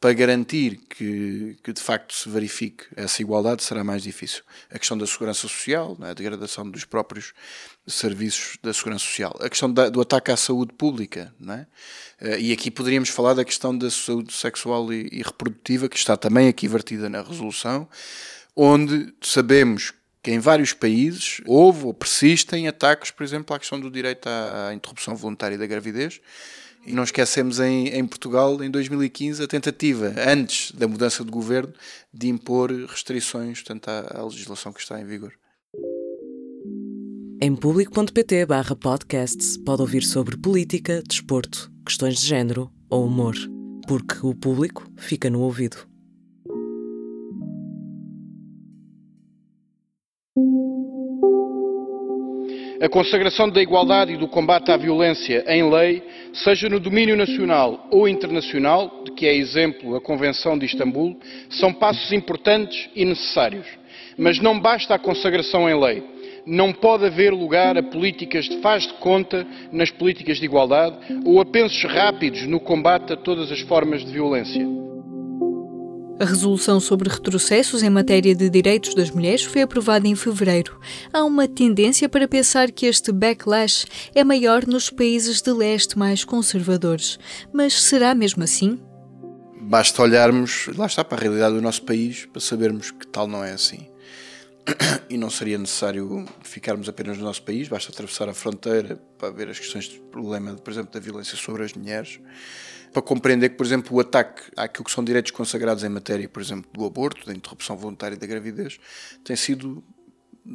para 0.01 0.13
garantir 0.13 0.79
que, 0.91 1.57
que 1.63 1.73
de 1.73 1.81
facto 1.81 2.15
se 2.15 2.29
verifique 2.29 2.85
essa 2.95 3.23
igualdade, 3.23 3.63
será 3.63 3.83
mais 3.83 4.03
difícil. 4.03 4.43
A 4.71 4.79
questão 4.79 4.97
da 4.97 5.07
segurança 5.07 5.41
social, 5.41 5.97
né, 5.99 6.11
a 6.11 6.15
degradação 6.15 6.71
dos 6.71 6.85
próprios 6.85 7.33
serviços 7.87 8.59
da 8.63 8.75
segurança 8.75 9.05
social, 9.05 9.35
a 9.41 9.49
questão 9.49 9.73
da, 9.73 9.89
do 9.89 10.01
ataque 10.01 10.31
à 10.31 10.37
saúde 10.37 10.75
pública, 10.75 11.35
né? 11.41 11.67
e 12.39 12.53
aqui 12.53 12.71
poderíamos 12.71 13.09
falar 13.09 13.35
da 13.35 13.45
questão 13.45 13.77
da 13.77 13.91
saúde 13.91 14.33
sexual 14.33 14.93
e, 14.93 15.09
e 15.13 15.23
reprodutiva, 15.23 15.89
que 15.89 15.97
está 15.97 16.17
também 16.17 16.49
aqui 16.49 16.69
vertida 16.69 17.09
na 17.09 17.23
resolução, 17.23 17.89
onde 18.55 19.13
sabemos 19.23 19.93
que 20.27 20.33
em 20.33 20.41
vários 20.41 20.73
países 20.73 21.41
houve 21.47 21.87
ou 21.87 21.95
persistem 21.95 22.67
ataques, 22.67 23.13
por 23.13 23.23
exemplo, 23.23 23.55
à 23.55 23.61
questão 23.61 23.79
do 23.79 23.89
direito 23.89 24.27
à, 24.27 24.71
à 24.71 24.75
interrupção 24.75 25.15
voluntária 25.15 25.57
da 25.57 25.69
gravidez. 25.69 26.21
E 26.85 26.93
não 26.93 27.05
esquecemos 27.05 27.61
em, 27.61 27.87
em, 27.91 28.05
Portugal, 28.05 28.61
em 28.61 28.69
2015, 28.69 29.45
a 29.45 29.47
tentativa, 29.47 30.13
antes 30.27 30.73
da 30.73 30.89
mudança 30.89 31.25
de 31.25 31.31
governo, 31.31 31.73
de 32.13 32.29
impor 32.29 32.73
restrições 32.89 33.63
portanto, 33.63 33.87
à, 33.87 34.19
à 34.19 34.25
legislação 34.25 34.73
que 34.73 34.81
está 34.81 35.01
em 35.01 35.05
vigor. 35.05 35.33
Em 37.41 37.55
público.pt 37.55 38.47
podcasts 38.81 39.57
pode 39.57 39.81
ouvir 39.81 40.03
sobre 40.03 40.37
política, 40.37 41.05
desporto, 41.07 41.71
questões 41.87 42.17
de 42.19 42.27
género 42.27 42.69
ou 42.91 43.07
humor, 43.07 43.37
porque 43.87 44.27
o 44.27 44.35
público 44.35 44.91
fica 44.97 45.31
no 45.31 45.39
ouvido. 45.43 45.87
A 52.81 52.89
consagração 52.89 53.49
da 53.49 53.63
igualdade 53.63 54.13
e 54.13 54.17
do 54.17 54.29
combate 54.29 54.71
à 54.71 54.77
violência 54.77 55.45
em 55.49 55.69
lei, 55.71 56.03
seja 56.33 56.69
no 56.69 56.79
domínio 56.79 57.17
nacional 57.17 57.87
ou 57.91 58.07
internacional, 58.07 59.03
de 59.05 59.13
que 59.13 59.27
é 59.27 59.35
exemplo 59.35 59.97
a 59.97 60.01
Convenção 60.01 60.59
de 60.59 60.67
Istambul, 60.67 61.19
são 61.49 61.73
passos 61.73 62.13
importantes 62.13 62.89
e 62.95 63.05
necessários. 63.05 63.67
Mas 64.19 64.39
não 64.39 64.59
basta 64.59 64.95
a 64.95 64.99
consagração 64.99 65.69
em 65.69 65.79
lei. 65.79 66.03
Não 66.47 66.73
pode 66.73 67.07
haver 67.07 67.33
lugar 67.33 67.77
a 67.77 67.83
políticas 67.83 68.45
de 68.45 68.59
faz 68.59 68.87
de 68.87 68.95
conta 68.95 69.47
nas 69.73 69.91
políticas 69.91 70.39
de 70.39 70.45
igualdade 70.45 70.97
ou 71.25 71.41
a 71.41 71.45
pensos 71.45 71.83
rápidos 71.85 72.47
no 72.47 72.61
combate 72.61 73.13
a 73.13 73.17
todas 73.17 73.51
as 73.51 73.61
formas 73.61 74.05
de 74.05 74.13
violência. 74.13 74.86
A 76.19 76.25
resolução 76.25 76.81
sobre 76.81 77.11
retrocessos 77.11 77.83
em 77.83 77.91
matéria 77.91 78.35
de 78.35 78.49
direitos 78.49 78.95
das 78.95 79.11
mulheres 79.11 79.43
foi 79.43 79.61
aprovada 79.61 80.09
em 80.09 80.17
fevereiro. 80.17 80.81
Há 81.13 81.23
uma 81.23 81.47
tendência 81.47 82.09
para 82.09 82.27
pensar 82.27 82.71
que 82.71 82.87
este 82.87 83.13
backlash 83.13 83.85
é 84.15 84.25
maior 84.25 84.67
nos 84.67 84.89
países 84.89 85.43
de 85.43 85.53
leste 85.53 85.99
mais 85.99 86.25
conservadores. 86.25 87.19
Mas 87.53 87.83
será 87.83 88.15
mesmo 88.15 88.43
assim? 88.43 88.81
Basta 89.61 90.01
olharmos, 90.01 90.71
lá 90.77 90.87
está, 90.87 91.05
para 91.05 91.19
a 91.19 91.21
realidade 91.21 91.55
do 91.55 91.61
nosso 91.61 91.83
país 91.83 92.25
para 92.25 92.41
sabermos 92.41 92.91
que 92.91 93.07
tal 93.07 93.27
não 93.27 93.45
é 93.45 93.53
assim. 93.53 93.87
E 95.09 95.17
não 95.17 95.31
seria 95.31 95.57
necessário 95.57 96.27
ficarmos 96.43 96.89
apenas 96.89 97.17
no 97.17 97.25
nosso 97.25 97.43
país, 97.43 97.69
basta 97.69 97.93
atravessar 97.93 98.29
a 98.29 98.35
fronteira 98.35 98.97
para 99.17 99.31
ver 99.31 99.49
as 99.49 99.59
questões 99.59 99.85
de 99.85 100.01
problema, 100.01 100.55
por 100.55 100.73
exemplo, 100.73 100.93
da 100.93 100.99
violência 100.99 101.37
sobre 101.37 101.63
as 101.63 101.73
mulheres 101.73 102.19
para 102.93 103.03
compreender 103.03 103.51
que, 103.51 103.57
por 103.57 103.67
exemplo, 103.67 103.95
o 103.95 104.01
ataque 104.01 104.43
àquilo 104.57 104.85
que 104.85 104.91
são 104.91 105.05
direitos 105.05 105.31
consagrados 105.31 105.85
em 105.85 105.89
matéria, 105.91 106.27
por 106.29 106.41
exemplo, 106.41 106.71
do 106.73 106.85
aborto, 106.87 107.27
da 107.27 107.35
interrupção 107.35 107.77
voluntária 107.77 108.17
da 108.17 108.27
gravidez, 108.27 108.79
tem 109.23 109.37
sido 109.37 109.85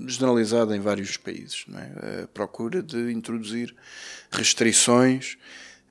generalizado 0.08 0.74
em 0.74 0.80
vários 0.80 1.18
países. 1.18 1.66
É? 1.70 2.24
A 2.24 2.28
procura 2.28 2.82
de 2.82 3.12
introduzir 3.12 3.76
restrições. 4.32 5.38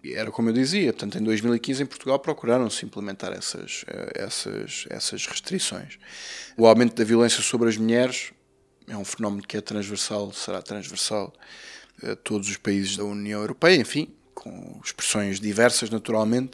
Era 0.03 0.31
como 0.31 0.49
eu 0.49 0.53
dizia, 0.53 0.93
portanto, 0.93 1.19
em 1.19 1.23
2015 1.23 1.83
em 1.83 1.87
Portugal 1.87 2.19
procuraram-se 2.19 2.87
implementar 2.87 3.33
essas, 3.33 3.85
essas, 4.15 4.87
essas 4.89 5.27
restrições. 5.27 5.99
O 6.57 6.67
aumento 6.67 6.95
da 6.95 7.05
violência 7.05 7.43
sobre 7.43 7.69
as 7.69 7.77
mulheres 7.77 8.33
é 8.89 8.97
um 8.97 9.05
fenómeno 9.05 9.43
que 9.47 9.57
é 9.57 9.61
transversal, 9.61 10.33
será 10.33 10.63
transversal 10.63 11.33
a 12.03 12.17
todos 12.17 12.49
os 12.49 12.57
países 12.57 12.97
da 12.97 13.05
União 13.05 13.41
Europeia, 13.41 13.77
enfim, 13.77 14.09
com 14.35 14.81
expressões 14.83 15.39
diversas, 15.39 15.91
naturalmente, 15.91 16.53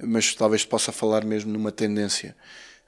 mas 0.00 0.34
talvez 0.34 0.64
possa 0.64 0.92
falar 0.92 1.24
mesmo 1.24 1.52
numa 1.52 1.72
tendência 1.72 2.36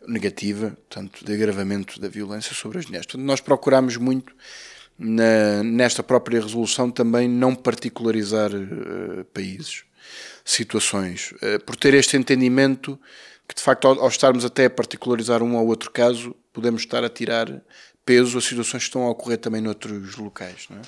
negativa, 0.07 0.77
tanto 0.89 1.25
de 1.25 1.33
agravamento 1.33 2.01
da 2.01 2.09
violência 2.09 2.55
sobre 2.55 2.79
as 2.79 2.87
mulheres. 2.87 3.07
Portanto, 3.07 3.27
nós 3.27 3.41
procuramos 3.41 3.97
muito, 3.97 4.35
na, 4.97 5.63
nesta 5.63 6.03
própria 6.03 6.41
resolução, 6.41 6.91
também 6.91 7.29
não 7.29 7.55
particularizar 7.55 8.51
uh, 8.55 9.25
países, 9.33 9.85
situações, 10.51 11.33
uh, 11.33 11.63
por 11.65 11.77
ter 11.77 11.95
este 11.95 12.17
entendimento 12.17 12.99
que, 13.47 13.55
de 13.55 13.63
facto, 13.63 13.87
ao 13.87 14.09
estarmos 14.09 14.45
até 14.45 14.67
a 14.67 14.71
particularizar 14.71 15.43
um 15.43 15.57
ou 15.57 15.67
outro 15.67 15.91
caso, 15.91 16.35
podemos 16.53 16.83
estar 16.83 17.03
a 17.05 17.09
tirar 17.09 17.63
peso 18.05 18.39
a 18.39 18.41
situações 18.41 18.83
que 18.83 18.89
estão 18.89 19.03
a 19.03 19.11
ocorrer 19.11 19.39
também 19.39 19.61
noutros 19.61 20.17
locais. 20.17 20.67
Não 20.71 20.79
é? 20.79 20.83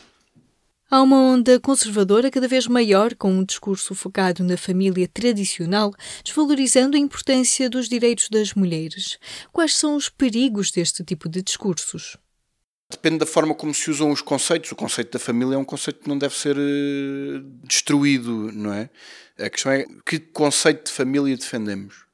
Há 0.90 1.02
uma 1.02 1.20
onda 1.20 1.60
conservadora 1.60 2.32
cada 2.32 2.48
vez 2.48 2.66
maior, 2.66 3.14
com 3.14 3.30
um 3.30 3.44
discurso 3.44 3.94
focado 3.94 4.42
na 4.42 4.56
família 4.56 5.06
tradicional, 5.06 5.94
desvalorizando 6.24 6.96
a 6.96 7.00
importância 7.00 7.70
dos 7.70 7.88
direitos 7.88 8.28
das 8.28 8.54
mulheres. 8.54 9.16
Quais 9.52 9.76
são 9.76 9.94
os 9.94 10.08
perigos 10.08 10.72
deste 10.72 11.04
tipo 11.04 11.28
de 11.28 11.42
discursos? 11.42 12.16
Depende 12.90 13.18
da 13.18 13.26
forma 13.26 13.54
como 13.54 13.72
se 13.72 13.90
usam 13.90 14.10
os 14.10 14.20
conceitos. 14.20 14.72
O 14.72 14.76
conceito 14.76 15.12
da 15.12 15.18
família 15.18 15.54
é 15.54 15.58
um 15.58 15.64
conceito 15.64 16.00
que 16.00 16.08
não 16.08 16.18
deve 16.18 16.34
ser 16.34 16.56
uh, 16.56 17.40
destruído, 17.62 18.50
não 18.52 18.72
é? 18.72 18.90
A 19.38 19.48
questão 19.48 19.70
é 19.70 19.86
que 20.04 20.18
conceito 20.18 20.86
de 20.86 20.92
família 20.92 21.36
defendemos 21.36 22.10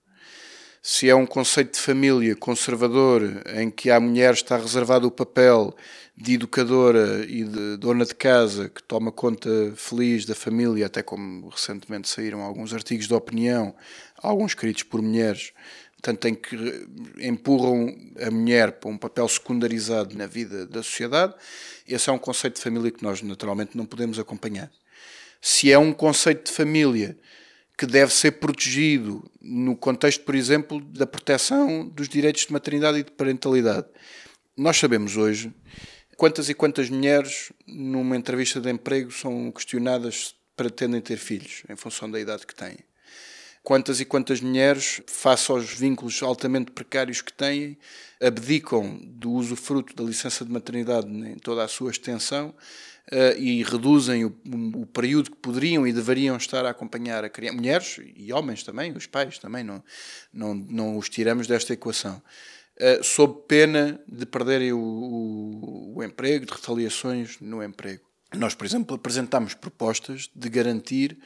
se 0.89 1.11
é 1.11 1.15
um 1.17 1.27
conceito 1.27 1.73
de 1.73 1.81
família 1.81 2.37
conservador 2.37 3.43
em 3.57 3.69
que 3.73 3.91
à 3.91 3.99
mulher 3.99 4.33
está 4.33 4.57
reservado 4.57 5.09
o 5.09 5.11
papel 5.11 5.75
de 6.17 6.35
educadora 6.35 7.27
e 7.29 7.43
de 7.43 7.77
dona 7.77 8.05
de 8.07 8.15
casa 8.15 8.69
que 8.69 8.81
toma 8.85 9.11
conta 9.11 9.51
feliz 9.75 10.25
da 10.25 10.37
família, 10.37 10.87
até 10.87 11.03
como 11.03 11.49
recentemente 11.49 12.09
saíram 12.09 12.41
alguns 12.41 12.73
artigos 12.73 13.09
de 13.09 13.15
opinião, 13.15 13.75
alguns 14.23 14.53
escritos 14.53 14.85
por 14.85 15.03
mulheres, 15.03 15.53
tanto 16.07 16.29
em 16.29 16.37
que 16.37 16.87
empurram 17.19 17.93
a 18.25 18.31
mulher 18.31 18.71
para 18.71 18.89
um 18.89 18.97
papel 18.97 19.27
secundarizado 19.27 20.17
na 20.17 20.25
vida 20.25 20.65
da 20.65 20.81
sociedade, 20.81 21.35
esse 21.85 22.09
é 22.09 22.13
um 22.13 22.19
conceito 22.19 22.55
de 22.55 22.61
família 22.61 22.93
que 22.93 23.03
nós 23.03 23.23
naturalmente 23.23 23.77
não 23.77 23.85
podemos 23.85 24.17
acompanhar. 24.17 24.71
Se 25.41 25.73
é 25.73 25.77
um 25.77 25.93
conceito 25.93 26.45
de 26.45 26.53
família 26.53 27.19
que 27.77 27.87
deve 27.87 28.15
ser 28.15 28.33
protegido 28.33 29.29
no 29.43 29.75
contexto, 29.75 30.25
por 30.25 30.37
exemplo, 30.37 30.81
da 30.81 31.09
proteção 31.09 31.89
dos 31.89 32.09
direitos 32.09 32.47
de 32.47 32.53
maternidade 32.53 33.01
e 33.01 33.03
de 33.03 33.11
parentalidade. 33.11 33.89
Nós 34.57 34.77
sabemos 34.77 35.17
hoje 35.17 35.53
quantas 36.17 36.49
e 36.49 36.55
quantas 36.55 36.89
mulheres, 36.89 37.53
numa 37.67 38.17
entrevista 38.17 38.61
de 38.61 38.71
emprego, 38.71 39.11
são 39.11 39.51
questionadas 39.51 40.29
se 40.29 40.35
pretendem 40.57 41.01
ter 41.01 41.17
filhos, 41.17 41.65
em 41.69 41.75
função 41.75 42.09
da 42.09 42.21
idade 42.21 42.47
que 42.47 42.55
têm. 42.55 42.79
Quantas 43.67 43.99
e 43.99 44.05
quantas 44.05 44.41
mulheres, 44.41 45.03
face 45.09 45.51
aos 45.51 45.73
vínculos 45.73 46.23
altamente 46.23 46.71
precários 46.71 47.21
que 47.21 47.33
têm, 47.33 47.77
abdicam 48.23 48.97
do 49.03 49.33
usufruto 49.33 49.93
da 49.93 50.05
licença 50.05 50.45
de 50.45 50.53
maternidade 50.53 51.09
em 51.09 51.35
toda 51.35 51.65
a 51.65 51.67
sua 51.67 51.91
extensão 51.91 52.55
uh, 53.11 53.37
e 53.37 53.65
reduzem 53.65 54.25
o, 54.25 54.33
o, 54.73 54.87
período 54.87 55.33
que 55.33 55.37
poderiam 55.39 55.85
e 55.85 55.93
deveriam 55.93 56.37
estar 56.37 56.65
a 56.65 56.71
acompanhar 56.71 57.25
a 57.25 57.29
criança. 57.29 57.57
Mulheres 57.57 58.01
e 58.15 58.33
homens 58.33 58.63
também, 58.63 58.93
os 58.93 59.09
pais 59.09 59.37
também, 59.37 59.65
não, 59.65 59.83
não, 60.33 60.55
não 60.55 60.97
os 60.97 61.09
tiramos 61.09 61.49
desta 61.49 61.73
equação. 61.73 62.23
Uh, 62.81 63.03
sob 63.03 63.47
pena 63.49 64.01
de 64.07 64.27
perderem 64.27 64.75
o, 64.75 64.79
o, 64.79 65.93
o 65.97 66.05
emprego, 66.05 66.47
de 66.47 66.53
retaliações 66.53 67.41
no 67.41 67.65
emprego. 67.65 68.05
Nós, 68.33 68.55
por 68.55 68.65
exemplo, 68.65 68.95
apresentamos 68.95 69.55
propostas 69.55 70.31
de 70.33 70.49
garantir 70.49 71.19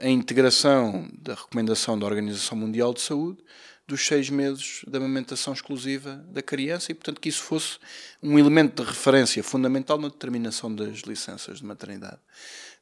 a 0.00 0.08
integração 0.08 1.08
da 1.20 1.34
recomendação 1.34 1.98
da 1.98 2.06
Organização 2.06 2.56
Mundial 2.56 2.92
de 2.92 3.00
Saúde 3.00 3.38
dos 3.86 4.06
seis 4.06 4.30
meses 4.30 4.80
de 4.86 4.96
amamentação 4.96 5.52
exclusiva 5.52 6.24
da 6.28 6.40
criança 6.40 6.90
e, 6.90 6.94
portanto, 6.94 7.20
que 7.20 7.28
isso 7.28 7.42
fosse 7.42 7.78
um 8.22 8.38
elemento 8.38 8.82
de 8.82 8.88
referência 8.88 9.42
fundamental 9.42 9.98
na 9.98 10.08
determinação 10.08 10.74
das 10.74 11.00
licenças 11.00 11.58
de 11.58 11.66
maternidade. 11.66 12.18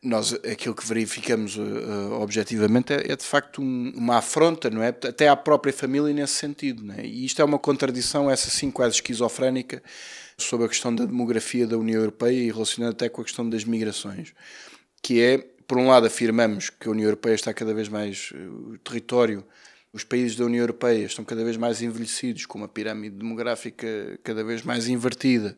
Nós, 0.01 0.33
aquilo 0.33 0.75
que 0.75 0.87
verificamos 0.87 1.57
uh, 1.57 2.13
objetivamente 2.21 2.93
é, 2.93 3.13
é, 3.13 3.17
de 3.17 3.25
facto 3.25 3.61
um, 3.63 3.93
uma 3.97 4.19
afronta, 4.19 4.69
não 4.71 4.83
é? 4.83 4.89
Até 4.89 5.29
à 5.29 5.37
própria 5.37 5.73
família 5.73 6.13
nesse 6.13 6.35
sentido, 6.35 6.85
não 6.85 6.95
é? 6.95 7.05
E 7.05 7.25
isto 7.25 7.41
é 7.41 7.45
uma 7.45 7.59
contradição, 7.59 8.31
essa 8.31 8.51
sim 8.51 8.71
quase 8.71 8.97
esquizofrénica, 8.97 9.83
sobre 10.37 10.67
a 10.67 10.69
questão 10.69 10.95
da 10.95 11.05
demografia 11.05 11.67
da 11.67 11.79
União 11.79 12.01
Europeia 12.01 12.37
e 12.37 12.51
relacionada 12.51 12.93
até 12.93 13.09
com 13.09 13.21
a 13.21 13.25
questão 13.25 13.49
das 13.49 13.65
migrações, 13.65 14.33
que 15.01 15.21
é, 15.21 15.52
por 15.73 15.79
um 15.79 15.89
lado, 15.89 16.07
afirmamos 16.07 16.69
que 16.69 16.87
a 16.87 16.91
União 16.91 17.07
Europeia 17.07 17.35
está 17.35 17.55
cada 17.55 17.73
vez 17.73 17.89
mais, 17.89 18.31
o 18.31 18.77
território 18.85 19.43
os 19.91 20.05
países 20.05 20.37
da 20.37 20.45
União 20.45 20.61
Europeia 20.61 21.07
estão 21.07 21.25
cada 21.25 21.43
vez 21.43 21.57
mais 21.57 21.81
envelhecidos, 21.81 22.45
com 22.45 22.59
uma 22.59 22.69
pirâmide 22.69 23.17
demográfica 23.17 23.87
cada 24.23 24.45
vez 24.45 24.63
mais 24.63 24.87
invertida 24.87 25.57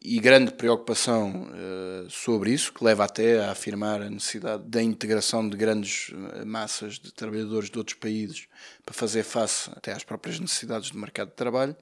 e 0.00 0.20
grande 0.20 0.52
preocupação 0.52 1.50
uh, 1.50 2.08
sobre 2.08 2.52
isso, 2.52 2.72
que 2.72 2.84
leva 2.84 3.02
até 3.02 3.44
a 3.44 3.50
afirmar 3.50 4.00
a 4.00 4.08
necessidade 4.08 4.62
da 4.62 4.80
integração 4.80 5.48
de 5.48 5.56
grandes 5.56 6.12
eh, 6.12 6.44
massas 6.44 7.00
de 7.00 7.12
trabalhadores 7.12 7.68
de 7.68 7.78
outros 7.78 7.96
países 7.98 8.46
para 8.86 8.94
fazer 8.94 9.24
face 9.24 9.70
até 9.74 9.90
às 9.90 10.04
próprias 10.04 10.38
necessidades 10.38 10.92
do 10.92 10.98
mercado 11.00 11.30
de 11.30 11.34
trabalho. 11.34 11.74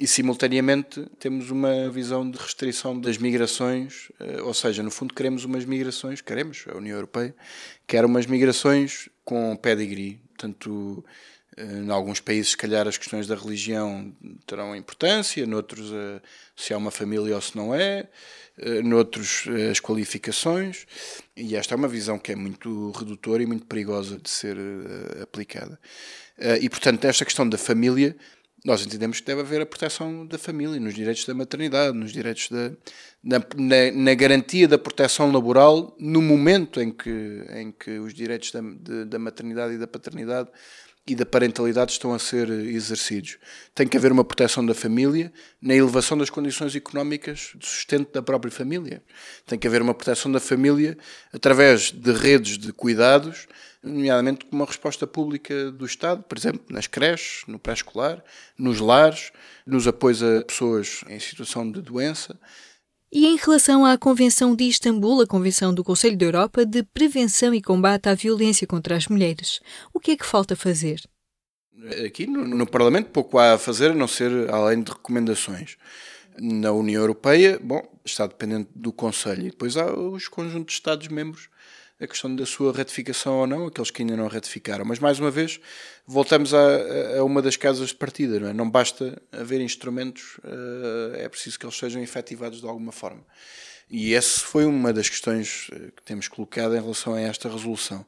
E, 0.00 0.06
simultaneamente, 0.06 1.04
temos 1.18 1.50
uma 1.50 1.90
visão 1.90 2.28
de 2.28 2.38
restrição 2.38 2.98
das 2.98 3.18
migrações, 3.18 4.08
uh, 4.18 4.46
ou 4.46 4.54
seja, 4.54 4.82
no 4.82 4.90
fundo, 4.90 5.12
queremos 5.12 5.44
umas 5.44 5.66
migrações, 5.66 6.22
queremos, 6.22 6.64
a 6.72 6.76
União 6.76 6.96
Europeia, 6.96 7.34
quer 7.86 8.04
umas 8.06 8.24
migrações 8.24 9.10
com 9.24 9.54
pedigree, 9.56 10.18
Portanto, 10.40 11.04
eh, 11.54 11.82
em 11.84 11.90
alguns 11.90 12.18
países, 12.18 12.52
se 12.52 12.56
calhar, 12.56 12.88
as 12.88 12.96
questões 12.96 13.26
da 13.26 13.34
religião 13.34 14.14
terão 14.46 14.74
importância, 14.74 15.46
noutros, 15.46 15.92
eh, 15.92 16.20
se 16.56 16.72
há 16.72 16.78
uma 16.78 16.90
família 16.90 17.34
ou 17.34 17.40
se 17.42 17.54
não 17.54 17.74
é, 17.74 18.08
eh, 18.58 18.82
noutros, 18.82 19.44
as 19.70 19.80
qualificações, 19.80 20.86
e 21.36 21.54
esta 21.56 21.74
é 21.74 21.76
uma 21.76 21.88
visão 21.88 22.18
que 22.18 22.32
é 22.32 22.36
muito 22.36 22.90
redutora 22.92 23.42
e 23.42 23.46
muito 23.46 23.66
perigosa 23.66 24.18
de 24.18 24.30
ser 24.30 24.56
aplicada. 25.22 25.78
E, 26.62 26.70
portanto, 26.70 27.04
nesta 27.04 27.24
questão 27.24 27.46
da 27.46 27.58
família, 27.58 28.16
nós 28.64 28.84
entendemos 28.84 29.20
que 29.20 29.26
deve 29.26 29.40
haver 29.40 29.62
a 29.62 29.66
proteção 29.66 30.26
da 30.26 30.36
família, 30.36 30.78
nos 30.78 30.94
direitos 30.94 31.24
da 31.24 31.34
maternidade, 31.34 31.96
nos 31.96 32.12
direitos 32.12 32.48
da. 32.48 32.72
Na, 33.22 33.38
na, 33.92 34.14
garantia 34.14 34.66
da 34.66 34.78
proteção 34.78 35.30
laboral 35.30 35.94
no 35.98 36.22
momento 36.22 36.80
em 36.80 36.90
que, 36.90 37.44
em 37.50 37.70
que 37.70 37.98
os 37.98 38.14
direitos 38.14 38.50
da, 38.50 38.60
de, 38.60 39.04
da 39.04 39.18
maternidade 39.18 39.74
e 39.74 39.78
da 39.78 39.86
paternidade 39.86 40.48
e 41.06 41.14
da 41.14 41.26
parentalidade 41.26 41.92
estão 41.92 42.14
a 42.14 42.18
ser 42.18 42.48
exercidos. 42.48 43.38
Tem 43.74 43.86
que 43.86 43.96
haver 43.96 44.12
uma 44.12 44.24
proteção 44.24 44.64
da 44.64 44.74
família 44.74 45.32
na 45.60 45.74
elevação 45.74 46.16
das 46.16 46.30
condições 46.30 46.74
económicas 46.74 47.52
de 47.56 47.66
sustento 47.66 48.12
da 48.12 48.22
própria 48.22 48.50
família. 48.50 49.02
Tem 49.46 49.58
que 49.58 49.66
haver 49.66 49.82
uma 49.82 49.94
proteção 49.94 50.30
da 50.30 50.40
família 50.40 50.96
através 51.32 51.90
de 51.90 52.12
redes 52.12 52.56
de 52.56 52.72
cuidados, 52.72 53.46
nomeadamente 53.82 54.44
com 54.44 54.56
uma 54.56 54.66
resposta 54.66 55.06
pública 55.06 55.70
do 55.70 55.86
Estado, 55.86 56.22
por 56.22 56.36
exemplo, 56.36 56.62
nas 56.68 56.86
creches, 56.86 57.42
no 57.46 57.58
pré-escolar, 57.58 58.22
nos 58.58 58.78
lares, 58.80 59.32
nos 59.66 59.86
apoios 59.86 60.22
a 60.22 60.42
pessoas 60.42 61.02
em 61.08 61.18
situação 61.18 61.70
de 61.70 61.80
doença. 61.80 62.38
E 63.12 63.26
em 63.26 63.36
relação 63.36 63.84
à 63.84 63.98
Convenção 63.98 64.54
de 64.54 64.64
Istambul, 64.64 65.22
a 65.22 65.26
Convenção 65.26 65.74
do 65.74 65.82
Conselho 65.82 66.16
da 66.16 66.26
Europa 66.26 66.64
de 66.64 66.82
Prevenção 66.82 67.52
e 67.52 67.60
Combate 67.60 68.08
à 68.08 68.14
Violência 68.14 68.66
contra 68.66 68.96
as 68.96 69.08
Mulheres, 69.08 69.60
o 69.92 69.98
que 69.98 70.12
é 70.12 70.16
que 70.16 70.26
falta 70.26 70.54
fazer? 70.54 71.00
Aqui 72.06 72.26
no, 72.26 72.46
no 72.46 72.66
Parlamento 72.66 73.10
pouco 73.10 73.38
há 73.38 73.54
a 73.54 73.58
fazer, 73.58 73.92
a 73.92 73.94
não 73.94 74.06
ser 74.06 74.50
além 74.50 74.82
de 74.82 74.92
recomendações. 74.92 75.76
Na 76.38 76.70
União 76.72 77.00
Europeia, 77.00 77.58
bom, 77.60 77.82
está 78.04 78.26
dependente 78.26 78.70
do 78.74 78.92
Conselho. 78.92 79.46
E 79.46 79.50
depois 79.50 79.76
há 79.76 79.92
os 79.92 80.28
conjuntos 80.28 80.74
de 80.74 80.78
Estados-membros 80.78 81.48
a 82.00 82.06
questão 82.06 82.34
da 82.34 82.46
sua 82.46 82.72
ratificação 82.72 83.40
ou 83.40 83.46
não, 83.46 83.66
aqueles 83.66 83.90
que 83.90 84.02
ainda 84.02 84.16
não 84.16 84.26
ratificaram. 84.26 84.84
Mas, 84.84 84.98
mais 84.98 85.20
uma 85.20 85.30
vez, 85.30 85.60
voltamos 86.06 86.54
a, 86.54 87.18
a 87.18 87.24
uma 87.24 87.42
das 87.42 87.56
casas 87.56 87.90
de 87.90 87.94
partida. 87.94 88.40
Não, 88.40 88.48
é? 88.48 88.52
não 88.52 88.70
basta 88.70 89.20
haver 89.30 89.60
instrumentos, 89.60 90.38
uh, 90.38 91.14
é 91.16 91.28
preciso 91.28 91.58
que 91.58 91.66
eles 91.66 91.76
sejam 91.76 92.02
efetivados 92.02 92.60
de 92.60 92.66
alguma 92.66 92.92
forma. 92.92 93.24
E 93.90 94.14
essa 94.14 94.40
foi 94.40 94.64
uma 94.64 94.92
das 94.92 95.08
questões 95.08 95.68
eh, 95.72 95.90
que 95.96 96.02
temos 96.04 96.28
colocado 96.28 96.76
em 96.76 96.80
relação 96.80 97.12
a 97.14 97.20
esta 97.20 97.48
resolução, 97.48 98.06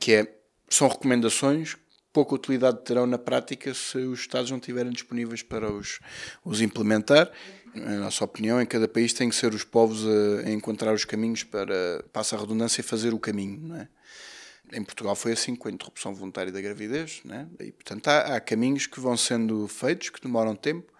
que 0.00 0.14
é, 0.14 0.34
são 0.66 0.88
recomendações 0.88 1.76
pouca 2.12 2.34
utilidade 2.34 2.82
terão 2.84 3.06
na 3.06 3.18
prática 3.18 3.72
se 3.72 3.98
os 3.98 4.20
Estados 4.20 4.50
não 4.50 4.58
estiverem 4.58 4.92
disponíveis 4.92 5.42
para 5.42 5.70
os, 5.70 6.00
os 6.44 6.60
implementar 6.60 7.30
na 7.74 7.98
nossa 7.98 8.24
opinião, 8.24 8.60
em 8.60 8.66
cada 8.66 8.88
país 8.88 9.12
tem 9.12 9.28
que 9.28 9.34
ser 9.34 9.54
os 9.54 9.64
povos 9.64 10.04
a, 10.06 10.48
a 10.48 10.50
encontrar 10.50 10.92
os 10.92 11.04
caminhos 11.04 11.42
para, 11.44 12.04
passa 12.12 12.36
a 12.36 12.40
redundância, 12.40 12.82
fazer 12.82 13.14
o 13.14 13.18
caminho. 13.18 13.74
É? 13.74 13.88
Em 14.72 14.84
Portugal 14.84 15.14
foi 15.14 15.32
assim 15.32 15.54
com 15.54 15.68
a 15.68 15.70
interrupção 15.70 16.14
voluntária 16.14 16.52
da 16.52 16.60
gravidez. 16.60 17.22
É? 17.28 17.64
E, 17.64 17.72
portanto, 17.72 18.08
há, 18.08 18.36
há 18.36 18.40
caminhos 18.40 18.86
que 18.86 19.00
vão 19.00 19.16
sendo 19.16 19.66
feitos, 19.68 20.10
que 20.10 20.20
demoram 20.20 20.54
tempo, 20.54 20.92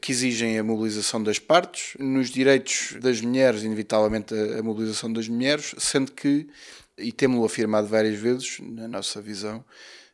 que 0.00 0.12
exigem 0.12 0.58
a 0.58 0.64
mobilização 0.64 1.22
das 1.22 1.38
partes. 1.38 1.94
Nos 1.98 2.30
direitos 2.30 2.96
das 3.00 3.20
mulheres, 3.20 3.62
inevitavelmente 3.62 4.34
a, 4.34 4.58
a 4.58 4.62
mobilização 4.62 5.12
das 5.12 5.28
mulheres, 5.28 5.74
sendo 5.78 6.12
que, 6.12 6.48
e 6.96 7.12
temos-lo 7.12 7.44
afirmado 7.44 7.86
várias 7.88 8.18
vezes, 8.18 8.58
na 8.60 8.86
nossa 8.86 9.20
visão, 9.20 9.64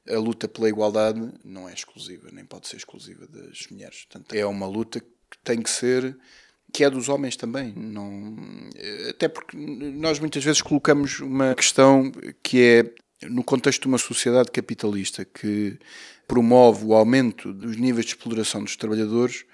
a 0.08 0.18
luta 0.18 0.46
pela 0.46 0.68
igualdade 0.68 1.32
não 1.42 1.68
é 1.68 1.72
exclusiva, 1.72 2.28
nem 2.30 2.44
pode 2.44 2.68
ser 2.68 2.76
exclusiva 2.76 3.26
das 3.26 3.66
mulheres. 3.70 4.04
Portanto, 4.04 4.34
é 4.34 4.44
uma 4.44 4.66
luta 4.66 5.02
tem 5.42 5.60
que 5.60 5.70
ser 5.70 6.16
que 6.72 6.82
é 6.82 6.90
dos 6.90 7.08
homens 7.08 7.36
também, 7.36 7.72
não 7.76 8.36
até 9.08 9.28
porque 9.28 9.56
nós 9.56 10.18
muitas 10.18 10.42
vezes 10.42 10.60
colocamos 10.60 11.20
uma 11.20 11.54
questão 11.54 12.10
que 12.42 12.60
é 12.60 13.28
no 13.28 13.44
contexto 13.44 13.82
de 13.82 13.88
uma 13.88 13.98
sociedade 13.98 14.50
capitalista 14.50 15.24
que 15.24 15.78
promove 16.26 16.84
o 16.84 16.94
aumento 16.94 17.52
dos 17.52 17.76
níveis 17.76 18.06
de 18.06 18.12
exploração 18.12 18.62
dos 18.62 18.76
trabalhadores, 18.76 19.44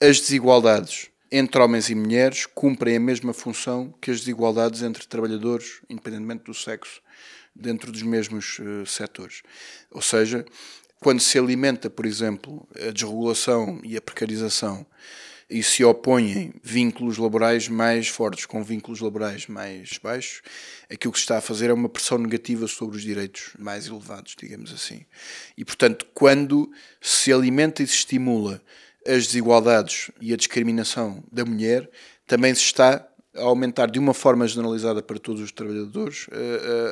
as 0.00 0.18
desigualdades 0.18 1.10
entre 1.30 1.60
homens 1.60 1.88
e 1.88 1.94
mulheres 1.94 2.46
cumprem 2.46 2.96
a 2.96 3.00
mesma 3.00 3.32
função 3.32 3.94
que 4.00 4.10
as 4.10 4.20
desigualdades 4.20 4.82
entre 4.82 5.06
trabalhadores, 5.06 5.80
independentemente 5.88 6.44
do 6.44 6.54
sexo, 6.54 7.00
dentro 7.54 7.90
dos 7.90 8.02
mesmos 8.02 8.58
uh, 8.58 8.84
setores. 8.86 9.42
Ou 9.90 10.02
seja, 10.02 10.44
quando 11.02 11.20
se 11.20 11.38
alimenta, 11.38 11.90
por 11.90 12.06
exemplo, 12.06 12.66
a 12.76 12.92
desregulação 12.92 13.80
e 13.82 13.96
a 13.96 14.00
precarização 14.00 14.86
e 15.50 15.62
se 15.62 15.84
opõem 15.84 16.54
vínculos 16.62 17.18
laborais 17.18 17.68
mais 17.68 18.08
fortes 18.08 18.46
com 18.46 18.62
vínculos 18.62 19.00
laborais 19.00 19.46
mais 19.48 19.98
baixos, 20.02 20.40
aquilo 20.90 21.12
que 21.12 21.18
se 21.18 21.24
está 21.24 21.38
a 21.38 21.42
fazer 21.42 21.68
é 21.68 21.72
uma 21.72 21.88
pressão 21.88 22.16
negativa 22.16 22.66
sobre 22.66 22.96
os 22.96 23.02
direitos 23.02 23.50
mais 23.58 23.86
elevados, 23.86 24.34
digamos 24.38 24.72
assim. 24.72 25.04
E, 25.58 25.64
portanto, 25.64 26.06
quando 26.14 26.70
se 27.00 27.32
alimenta 27.32 27.82
e 27.82 27.86
se 27.86 27.96
estimula 27.96 28.62
as 29.06 29.26
desigualdades 29.26 30.10
e 30.20 30.32
a 30.32 30.36
discriminação 30.36 31.22
da 31.30 31.44
mulher, 31.44 31.90
também 32.26 32.54
se 32.54 32.62
está 32.62 33.06
a 33.34 33.42
aumentar 33.42 33.90
de 33.90 33.98
uma 33.98 34.14
forma 34.14 34.46
generalizada 34.46 35.02
para 35.02 35.18
todos 35.18 35.42
os 35.42 35.52
trabalhadores, 35.52 36.28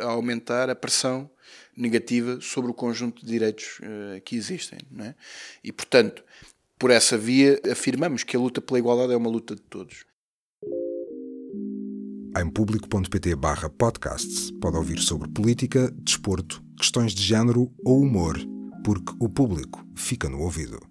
a, 0.02 0.04
a 0.04 0.10
aumentar 0.10 0.68
a 0.68 0.74
pressão 0.74 1.30
negativa 1.76 2.40
sobre 2.40 2.70
o 2.70 2.74
conjunto 2.74 3.24
de 3.24 3.30
direitos 3.30 3.80
uh, 3.80 4.20
que 4.22 4.36
existem. 4.36 4.78
É? 4.98 5.14
E, 5.62 5.72
portanto, 5.72 6.22
por 6.78 6.90
essa 6.90 7.16
via, 7.16 7.60
afirmamos 7.70 8.22
que 8.22 8.36
a 8.36 8.40
luta 8.40 8.60
pela 8.60 8.78
igualdade 8.78 9.12
é 9.12 9.16
uma 9.16 9.30
luta 9.30 9.54
de 9.54 9.62
todos. 9.62 10.04
Em 12.36 12.48
público.pt 12.48 13.36
podcasts 13.76 14.50
pode 14.52 14.76
ouvir 14.76 14.98
sobre 15.00 15.28
política, 15.28 15.90
desporto, 15.90 16.62
questões 16.76 17.12
de 17.12 17.22
género 17.22 17.72
ou 17.84 18.00
humor, 18.00 18.38
porque 18.84 19.12
o 19.18 19.28
público 19.28 19.84
fica 19.94 20.28
no 20.28 20.40
ouvido. 20.40 20.89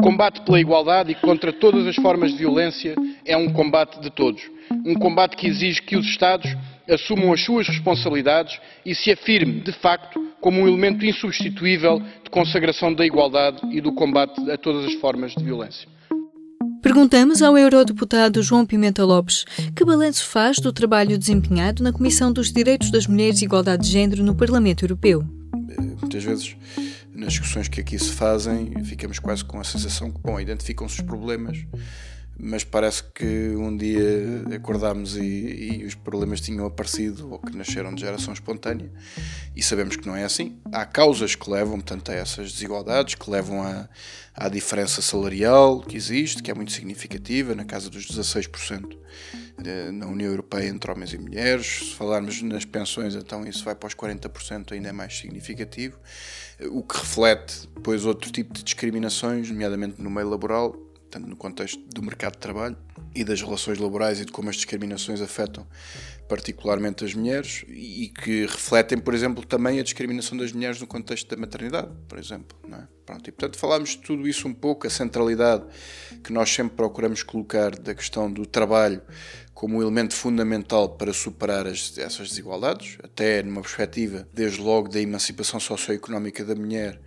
Combate 0.00 0.40
pela 0.42 0.60
igualdade 0.60 1.12
e 1.12 1.14
contra 1.14 1.52
todas 1.52 1.86
as 1.86 1.96
formas 1.96 2.32
de 2.32 2.38
violência 2.38 2.94
é 3.24 3.36
um 3.36 3.52
combate 3.52 4.00
de 4.00 4.10
todos. 4.10 4.42
Um 4.84 4.94
combate 4.94 5.36
que 5.36 5.46
exige 5.46 5.82
que 5.82 5.96
os 5.96 6.06
Estados 6.06 6.50
assumam 6.88 7.32
as 7.32 7.44
suas 7.44 7.68
responsabilidades 7.68 8.58
e 8.84 8.94
se 8.94 9.12
afirme, 9.12 9.60
de 9.60 9.72
facto, 9.72 10.20
como 10.40 10.60
um 10.60 10.68
elemento 10.68 11.04
insubstituível 11.04 12.00
de 12.00 12.30
consagração 12.30 12.92
da 12.92 13.04
igualdade 13.04 13.60
e 13.70 13.80
do 13.80 13.92
combate 13.92 14.50
a 14.50 14.56
todas 14.56 14.86
as 14.86 14.94
formas 14.94 15.32
de 15.34 15.44
violência. 15.44 15.88
Perguntamos 16.82 17.42
ao 17.42 17.58
eurodeputado 17.58 18.42
João 18.42 18.64
Pimenta 18.64 19.04
Lopes 19.04 19.44
que 19.76 19.84
balanço 19.84 20.24
faz 20.26 20.58
do 20.58 20.72
trabalho 20.72 21.18
desempenhado 21.18 21.82
na 21.82 21.92
Comissão 21.92 22.32
dos 22.32 22.50
Direitos 22.50 22.90
das 22.90 23.06
Mulheres 23.06 23.42
e 23.42 23.44
Igualdade 23.44 23.84
de 23.84 23.90
Gênero 23.90 24.24
no 24.24 24.34
Parlamento 24.34 24.84
Europeu. 24.84 25.22
Muitas 26.00 26.24
vezes, 26.24 26.56
nas 27.20 27.34
discussões 27.34 27.68
que 27.68 27.80
aqui 27.80 27.98
se 27.98 28.12
fazem, 28.12 28.72
ficamos 28.82 29.18
quase 29.18 29.44
com 29.44 29.60
a 29.60 29.64
sensação 29.64 30.10
que, 30.10 30.18
bom, 30.20 30.40
identificam-se 30.40 31.00
os 31.00 31.06
problemas, 31.06 31.58
mas 32.38 32.64
parece 32.64 33.04
que 33.14 33.54
um 33.56 33.76
dia 33.76 34.42
acordámos 34.56 35.18
e, 35.18 35.20
e, 35.20 35.84
os 35.84 35.94
problemas 35.94 36.40
tinham 36.40 36.64
aparecido 36.64 37.30
ou 37.30 37.38
que 37.38 37.54
nasceram 37.54 37.94
de 37.94 38.00
geração 38.00 38.32
espontânea 38.32 38.90
e 39.54 39.62
sabemos 39.62 39.96
que 39.96 40.06
não 40.06 40.16
é 40.16 40.24
assim. 40.24 40.58
Há 40.72 40.86
causas 40.86 41.34
que 41.34 41.50
levam, 41.50 41.74
portanto, 41.74 42.10
a 42.10 42.14
essas 42.14 42.52
desigualdades, 42.52 43.14
que 43.14 43.30
levam 43.30 43.62
à, 43.62 43.86
à 44.34 44.48
diferença 44.48 45.02
salarial 45.02 45.80
que 45.80 45.98
existe, 45.98 46.42
que 46.42 46.50
é 46.50 46.54
muito 46.54 46.72
significativa, 46.72 47.54
na 47.54 47.66
casa 47.66 47.90
dos 47.90 48.10
16% 48.10 48.96
eh, 49.62 49.90
na 49.92 50.06
União 50.06 50.30
Europeia 50.30 50.68
entre 50.68 50.90
homens 50.90 51.12
e 51.12 51.18
mulheres. 51.18 51.66
Se 51.66 51.94
falarmos 51.94 52.40
nas 52.40 52.64
pensões, 52.64 53.14
então 53.14 53.46
isso 53.46 53.62
vai 53.64 53.74
para 53.74 53.86
os 53.86 53.94
40%, 53.94 54.72
ainda 54.72 54.88
é 54.88 54.92
mais 54.92 55.18
significativo. 55.18 55.98
O 56.70 56.82
que 56.82 56.98
reflete 56.98 57.68
depois 57.74 58.04
outro 58.04 58.30
tipo 58.30 58.52
de 58.52 58.62
discriminações, 58.62 59.50
nomeadamente 59.50 60.00
no 60.00 60.10
meio 60.10 60.28
laboral, 60.28 60.76
tanto 61.10 61.26
no 61.26 61.36
contexto 61.36 61.80
do 61.92 62.02
mercado 62.02 62.32
de 62.32 62.38
trabalho 62.38 62.76
e 63.14 63.24
das 63.24 63.42
relações 63.42 63.78
laborais 63.78 64.20
e 64.20 64.24
de 64.24 64.32
como 64.32 64.50
as 64.50 64.56
discriminações 64.56 65.20
afetam 65.20 65.66
particularmente 66.30 67.04
as 67.04 67.12
mulheres 67.12 67.64
e 67.68 68.08
que 68.08 68.42
refletem, 68.42 68.96
por 68.98 69.12
exemplo, 69.14 69.44
também 69.44 69.80
a 69.80 69.82
discriminação 69.82 70.38
das 70.38 70.52
mulheres 70.52 70.80
no 70.80 70.86
contexto 70.86 71.28
da 71.28 71.36
maternidade, 71.36 71.90
por 72.06 72.20
exemplo. 72.20 72.56
É? 72.72 72.86
Pronto, 73.04 73.28
e 73.28 73.32
portanto 73.32 73.58
falámos 73.58 73.90
de 73.90 73.98
tudo 73.98 74.28
isso 74.28 74.46
um 74.46 74.54
pouco, 74.54 74.86
a 74.86 74.90
centralidade 74.90 75.64
que 76.22 76.32
nós 76.32 76.48
sempre 76.48 76.76
procuramos 76.76 77.24
colocar 77.24 77.76
da 77.76 77.92
questão 77.96 78.32
do 78.32 78.46
trabalho 78.46 79.02
como 79.52 79.78
um 79.78 79.82
elemento 79.82 80.14
fundamental 80.14 80.90
para 80.90 81.12
superar 81.12 81.66
as, 81.66 81.98
essas 81.98 82.28
desigualdades, 82.28 82.96
até 83.02 83.42
numa 83.42 83.60
perspectiva, 83.60 84.28
desde 84.32 84.60
logo, 84.60 84.88
da 84.88 85.00
emancipação 85.00 85.58
socioeconómica 85.58 86.44
da 86.44 86.54
mulher 86.54 87.00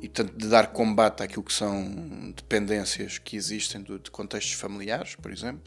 e, 0.00 0.08
portanto, 0.08 0.36
de 0.36 0.48
dar 0.48 0.68
combate 0.68 1.22
àquilo 1.22 1.42
que 1.42 1.52
são 1.52 2.32
dependências 2.36 3.18
que 3.18 3.36
existem 3.36 3.82
de, 3.82 3.98
de 3.98 4.10
contextos 4.10 4.54
familiares, 4.54 5.14
por 5.14 5.32
exemplo. 5.32 5.62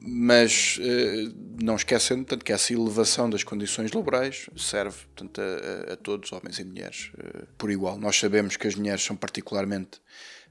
Mas 0.00 0.78
eh, 0.80 1.30
não 1.62 1.76
esquecendo 1.76 2.24
tanto 2.24 2.44
que 2.44 2.52
essa 2.52 2.72
elevação 2.72 3.28
das 3.28 3.42
condições 3.42 3.92
laborais 3.92 4.48
serve 4.56 4.96
portanto, 5.14 5.40
a, 5.40 5.92
a 5.92 5.96
todos, 5.96 6.32
homens 6.32 6.58
e 6.58 6.64
mulheres, 6.64 7.10
eh, 7.18 7.44
por 7.58 7.70
igual. 7.70 7.98
Nós 7.98 8.16
sabemos 8.16 8.56
que 8.56 8.66
as 8.66 8.74
mulheres 8.76 9.02
são 9.02 9.16
particularmente 9.16 10.00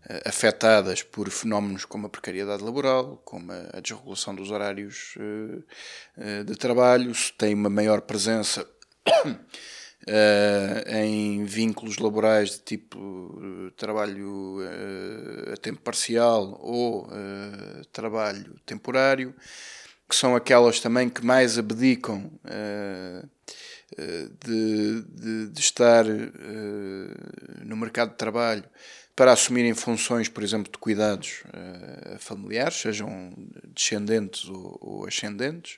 eh, 0.07 0.21
afetadas 0.25 1.01
por 1.01 1.29
fenómenos 1.29 1.85
como 1.85 2.05
a 2.05 2.09
precariedade 2.09 2.63
laboral, 2.63 3.21
como 3.25 3.51
a 3.51 3.79
desregulação 3.79 4.35
dos 4.35 4.51
horários 4.51 5.15
de 6.45 6.55
trabalho, 6.55 7.11
têm 7.37 7.55
uma 7.55 7.69
maior 7.69 8.01
presença 8.01 8.67
Uh, 10.05 10.95
em 10.95 11.45
vínculos 11.45 11.97
laborais 11.97 12.51
de 12.51 12.59
tipo 12.59 12.99
uh, 12.99 13.71
trabalho 13.71 14.57
uh, 14.57 15.53
a 15.53 15.57
tempo 15.57 15.79
parcial 15.81 16.59
ou 16.61 17.07
trabalho 17.93 18.55
temporário, 18.65 19.33
que 20.09 20.15
são 20.15 20.35
aquelas 20.35 20.81
também 20.81 21.09
que 21.09 21.25
mais 21.25 21.57
abdicam 21.57 22.29
uh, 22.45 23.29
de, 24.43 25.01
de, 25.03 25.49
de, 25.49 25.59
estar 25.59 26.05
uh, 26.05 27.65
no 27.65 27.77
mercado 27.77 28.11
de 28.11 28.17
trabalho 28.17 28.63
para 29.15 29.31
assumirem 29.31 29.73
funções, 29.73 30.27
por 30.27 30.43
exemplo, 30.43 30.71
de 30.71 30.77
cuidados 30.77 31.43
uh, 31.47 32.17
familiares, 32.19 32.75
sejam 32.75 33.33
descendentes 33.67 34.45
ou, 34.45 34.77
ou, 34.81 35.07
ascendentes. 35.07 35.77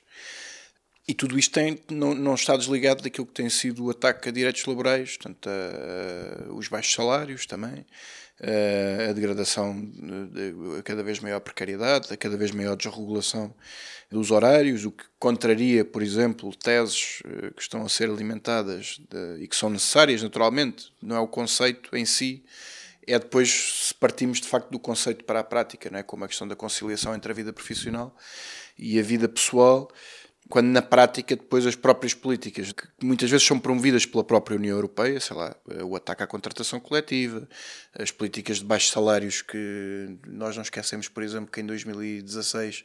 E 1.08 1.14
tudo 1.14 1.38
isto 1.38 1.52
tem, 1.52 1.78
não, 1.88 2.14
não, 2.14 2.34
está 2.34 2.56
desligado 2.56 3.02
daquilo 3.02 3.26
que 3.26 3.32
tem 3.32 3.48
sido 3.48 3.84
o 3.84 3.90
ataque 3.90 4.28
a 4.28 4.32
direitos 4.32 4.64
laborais, 4.66 5.16
portanto, 5.16 5.48
a, 5.48 6.50
a, 6.50 6.52
os 6.52 6.66
baixos 6.66 6.92
salários 6.92 7.46
também, 7.46 7.86
a, 8.40 9.10
a 9.10 9.12
degradação, 9.12 9.80
de, 9.80 10.52
a 10.78 10.82
cada 10.82 11.04
vez 11.04 11.20
maior 11.20 11.38
precariedade, 11.38 12.12
a 12.12 12.16
cada 12.16 12.36
vez 12.36 12.50
maior 12.50 12.74
desregulação 12.76 13.54
dos 14.10 14.32
horários, 14.32 14.84
o 14.84 14.90
que 14.90 15.04
contraria, 15.18 15.84
por 15.84 16.02
exemplo, 16.02 16.54
teses 16.54 17.22
eh, 17.24 17.50
que 17.54 17.62
estão 17.62 17.84
a 17.84 17.88
ser 17.88 18.08
alimentadas 18.08 19.00
de, 19.10 19.42
e 19.42 19.48
que 19.48 19.56
são 19.56 19.70
necessárias 19.70 20.22
naturalmente, 20.22 20.92
não 21.02 21.16
é 21.16 21.20
o 21.20 21.26
conceito 21.26 21.94
em 21.96 22.04
si, 22.04 22.44
é 23.06 23.18
depois 23.18 23.86
se 23.86 23.94
partimos 23.94 24.40
de 24.40 24.48
facto 24.48 24.70
do 24.70 24.78
conceito 24.78 25.24
para 25.24 25.40
a 25.40 25.44
prática, 25.44 25.88
não 25.90 25.98
é? 25.98 26.02
como 26.02 26.24
a 26.24 26.28
questão 26.28 26.46
da 26.46 26.56
conciliação 26.56 27.14
entre 27.14 27.30
a 27.30 27.34
vida 27.34 27.52
profissional 27.52 28.14
e 28.78 28.98
a 28.98 29.02
vida 29.02 29.28
pessoal, 29.28 29.88
quando 30.48 30.66
na 30.66 30.82
prática 30.82 31.34
depois 31.34 31.66
as 31.66 31.74
próprias 31.74 32.14
políticas, 32.14 32.72
que 32.72 32.86
muitas 33.02 33.28
vezes 33.28 33.46
são 33.46 33.58
promovidas 33.58 34.06
pela 34.06 34.22
própria 34.22 34.56
União 34.56 34.76
Europeia, 34.76 35.18
sei 35.18 35.36
lá, 35.36 35.56
o 35.82 35.96
ataque 35.96 36.22
à 36.22 36.26
contratação 36.26 36.78
coletiva, 36.78 37.48
as 37.98 38.10
políticas 38.10 38.58
de 38.58 38.64
baixos 38.64 38.90
salários 38.90 39.42
que 39.42 40.16
nós 40.26 40.54
não 40.54 40.62
esquecemos, 40.62 41.08
por 41.08 41.22
exemplo, 41.22 41.50
que 41.50 41.60
em 41.60 41.66
2016 41.66 42.84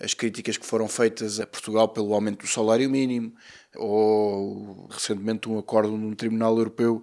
as 0.00 0.14
críticas 0.14 0.56
que 0.56 0.64
foram 0.64 0.88
feitas 0.88 1.38
a 1.38 1.46
Portugal 1.46 1.88
pelo 1.88 2.14
aumento 2.14 2.42
do 2.42 2.48
salário 2.48 2.88
mínimo, 2.88 3.34
ou 3.76 4.88
recentemente 4.90 5.48
um 5.48 5.58
acordo 5.58 5.96
no 5.96 6.14
Tribunal 6.16 6.56
Europeu 6.56 7.02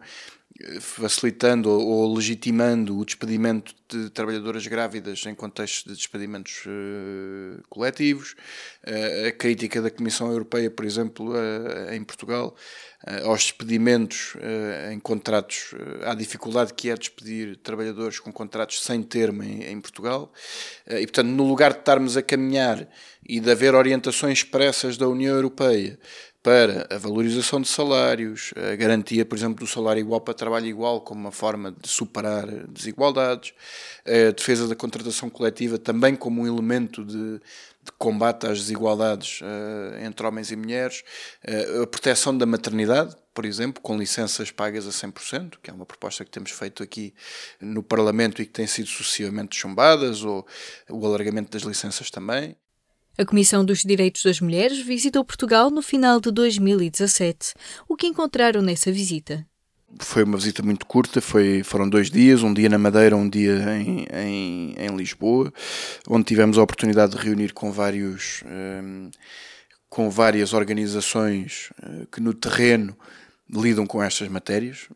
facilitando 0.82 1.70
ou 1.70 2.14
legitimando 2.14 2.98
o 2.98 3.06
despedimento 3.06 3.74
de 3.88 4.10
trabalhadoras 4.10 4.68
grávidas 4.68 5.26
em 5.26 5.34
contexto 5.34 5.90
de 5.90 5.96
despedimentos 5.96 6.64
uh, 6.66 7.64
coletivos, 7.70 8.36
uh, 8.86 9.28
a 9.28 9.32
crítica 9.32 9.82
da 9.82 9.90
Comissão 9.90 10.30
Europeia, 10.32 10.70
por 10.70 10.86
exemplo, 10.86 11.32
uh, 11.32 11.94
em 11.94 12.04
Portugal, 12.04 12.56
aos 13.24 13.44
despedimentos 13.44 14.34
em 14.92 15.00
contratos, 15.00 15.74
à 16.04 16.14
dificuldade 16.14 16.74
que 16.74 16.90
é 16.90 16.98
despedir 16.98 17.56
trabalhadores 17.56 18.20
com 18.20 18.30
contratos 18.30 18.84
sem 18.84 19.02
termo 19.02 19.42
em, 19.42 19.64
em 19.64 19.80
Portugal, 19.80 20.34
e 20.86 21.08
portanto, 21.08 21.30
no 21.30 21.48
lugar 21.48 21.72
de 21.72 21.80
estarmos 21.80 22.18
a 22.18 22.22
caminhar 22.22 22.90
e 23.26 23.40
de 23.40 23.50
haver 23.50 23.74
orientações 23.74 24.40
expressas 24.40 24.98
da 24.98 25.08
União 25.08 25.34
Europeia 25.34 25.98
para 26.42 26.88
a 26.90 26.98
valorização 26.98 27.60
de 27.60 27.68
salários, 27.68 28.54
a 28.56 28.76
garantia, 28.76 29.26
por 29.26 29.38
exemplo, 29.38 29.66
do 29.66 29.68
salário 29.68 30.00
igual 30.00 30.22
para 30.22 30.34
trabalho 30.34 30.68
igual 30.68 31.02
como 31.02 31.20
uma 31.20 31.32
forma 31.32 31.72
de 31.72 31.90
superar 31.90 32.48
desigualdades, 32.68 33.54
a 34.06 34.32
defesa 34.32 34.68
da 34.68 34.76
contratação 34.76 35.30
coletiva 35.30 35.78
também 35.78 36.16
como 36.16 36.42
um 36.42 36.48
elemento 36.48 37.04
de, 37.04 37.40
de 37.84 37.92
combate 37.98 38.48
às 38.48 38.60
desigualdades 38.60 39.42
uh, 39.42 40.06
entre 40.06 40.26
homens 40.26 40.50
e 40.50 40.56
mulheres, 40.56 41.04
uh, 41.46 41.84
a 41.84 41.88
proteção 41.88 42.38
da 42.38 42.46
maternidade, 42.46 43.16
por 43.34 43.46
exemplo, 43.46 43.82
com 43.82 43.98
licenças 43.98 44.50
pagas 44.50 44.88
a 44.88 44.92
100%, 44.92 45.58
que 45.62 45.70
é 45.70 45.74
uma 45.74 45.86
proposta 45.86 46.24
que 46.24 46.32
temos 46.32 46.52
feito 46.52 46.82
aqui 46.82 47.14
no 47.60 47.84
Parlamento 47.84 48.42
e 48.42 48.46
que 48.46 48.52
tem 48.52 48.68
sido 48.68 48.88
sucessivamente 48.88 49.58
chumbadas, 49.58 50.24
ou 50.24 50.48
o 50.90 51.06
alargamento 51.06 51.52
das 51.52 51.64
licenças 51.64 52.10
também. 52.10 52.56
A 53.20 53.26
Comissão 53.26 53.66
dos 53.66 53.84
Direitos 53.84 54.24
das 54.24 54.40
Mulheres 54.40 54.80
visitou 54.80 55.26
Portugal 55.26 55.70
no 55.70 55.82
final 55.82 56.22
de 56.22 56.32
2017. 56.32 57.54
O 57.86 57.98
que 57.98 58.08
encontraram 58.08 58.62
nessa 58.62 58.94
visita? 58.94 59.46
Foi 60.00 60.24
uma 60.24 60.38
visita 60.38 60.64
muito 60.64 60.86
curta, 60.86 61.20
foi, 61.20 61.62
foram 61.62 61.90
dois 61.90 62.10
dias, 62.10 62.44
um 62.44 62.54
dia 62.54 62.70
na 62.70 62.78
Madeira, 62.78 63.18
um 63.18 63.28
dia 63.28 63.76
em, 63.76 64.08
em, 64.10 64.76
em 64.78 64.96
Lisboa, 64.96 65.52
onde 66.08 66.24
tivemos 66.24 66.58
a 66.58 66.64
oportunidade 66.64 67.12
de 67.12 67.22
reunir 67.22 67.52
com 67.52 67.74
vários 67.74 68.42
um, 68.46 69.12
com 69.90 70.10
várias 70.10 70.54
organizações 70.54 71.72
uh, 71.84 72.08
que 72.10 72.22
no 72.22 72.34
terreno 72.34 72.96
lidam 73.50 73.86
com 73.86 74.02
estas 74.02 74.30
matérias 74.30 74.88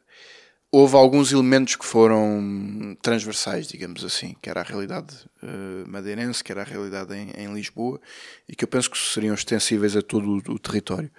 houve 0.74 0.96
alguns 0.96 1.32
elementos 1.32 1.76
que 1.76 1.86
foram 1.86 2.98
transversais, 3.00 3.68
digamos 3.68 4.04
assim, 4.04 4.36
que 4.42 4.50
era 4.50 4.62
a 4.62 4.64
realidade 4.64 5.16
uh, 5.44 5.88
madeirense, 5.88 6.44
que 6.44 6.52
era 6.52 6.62
a 6.62 6.66
realidade 6.66 7.14
em, 7.14 7.30
em, 7.38 7.54
Lisboa, 7.54 8.02
e 8.50 8.56
que 8.56 8.64
eu 8.64 8.68
penso 8.68 8.90
que 8.90 8.98
seriam 8.98 9.36
extensíveis 9.36 9.96
a 9.96 10.02
todo 10.02 10.28
o, 10.28 10.54
o, 10.54 10.58
território. 10.58 11.12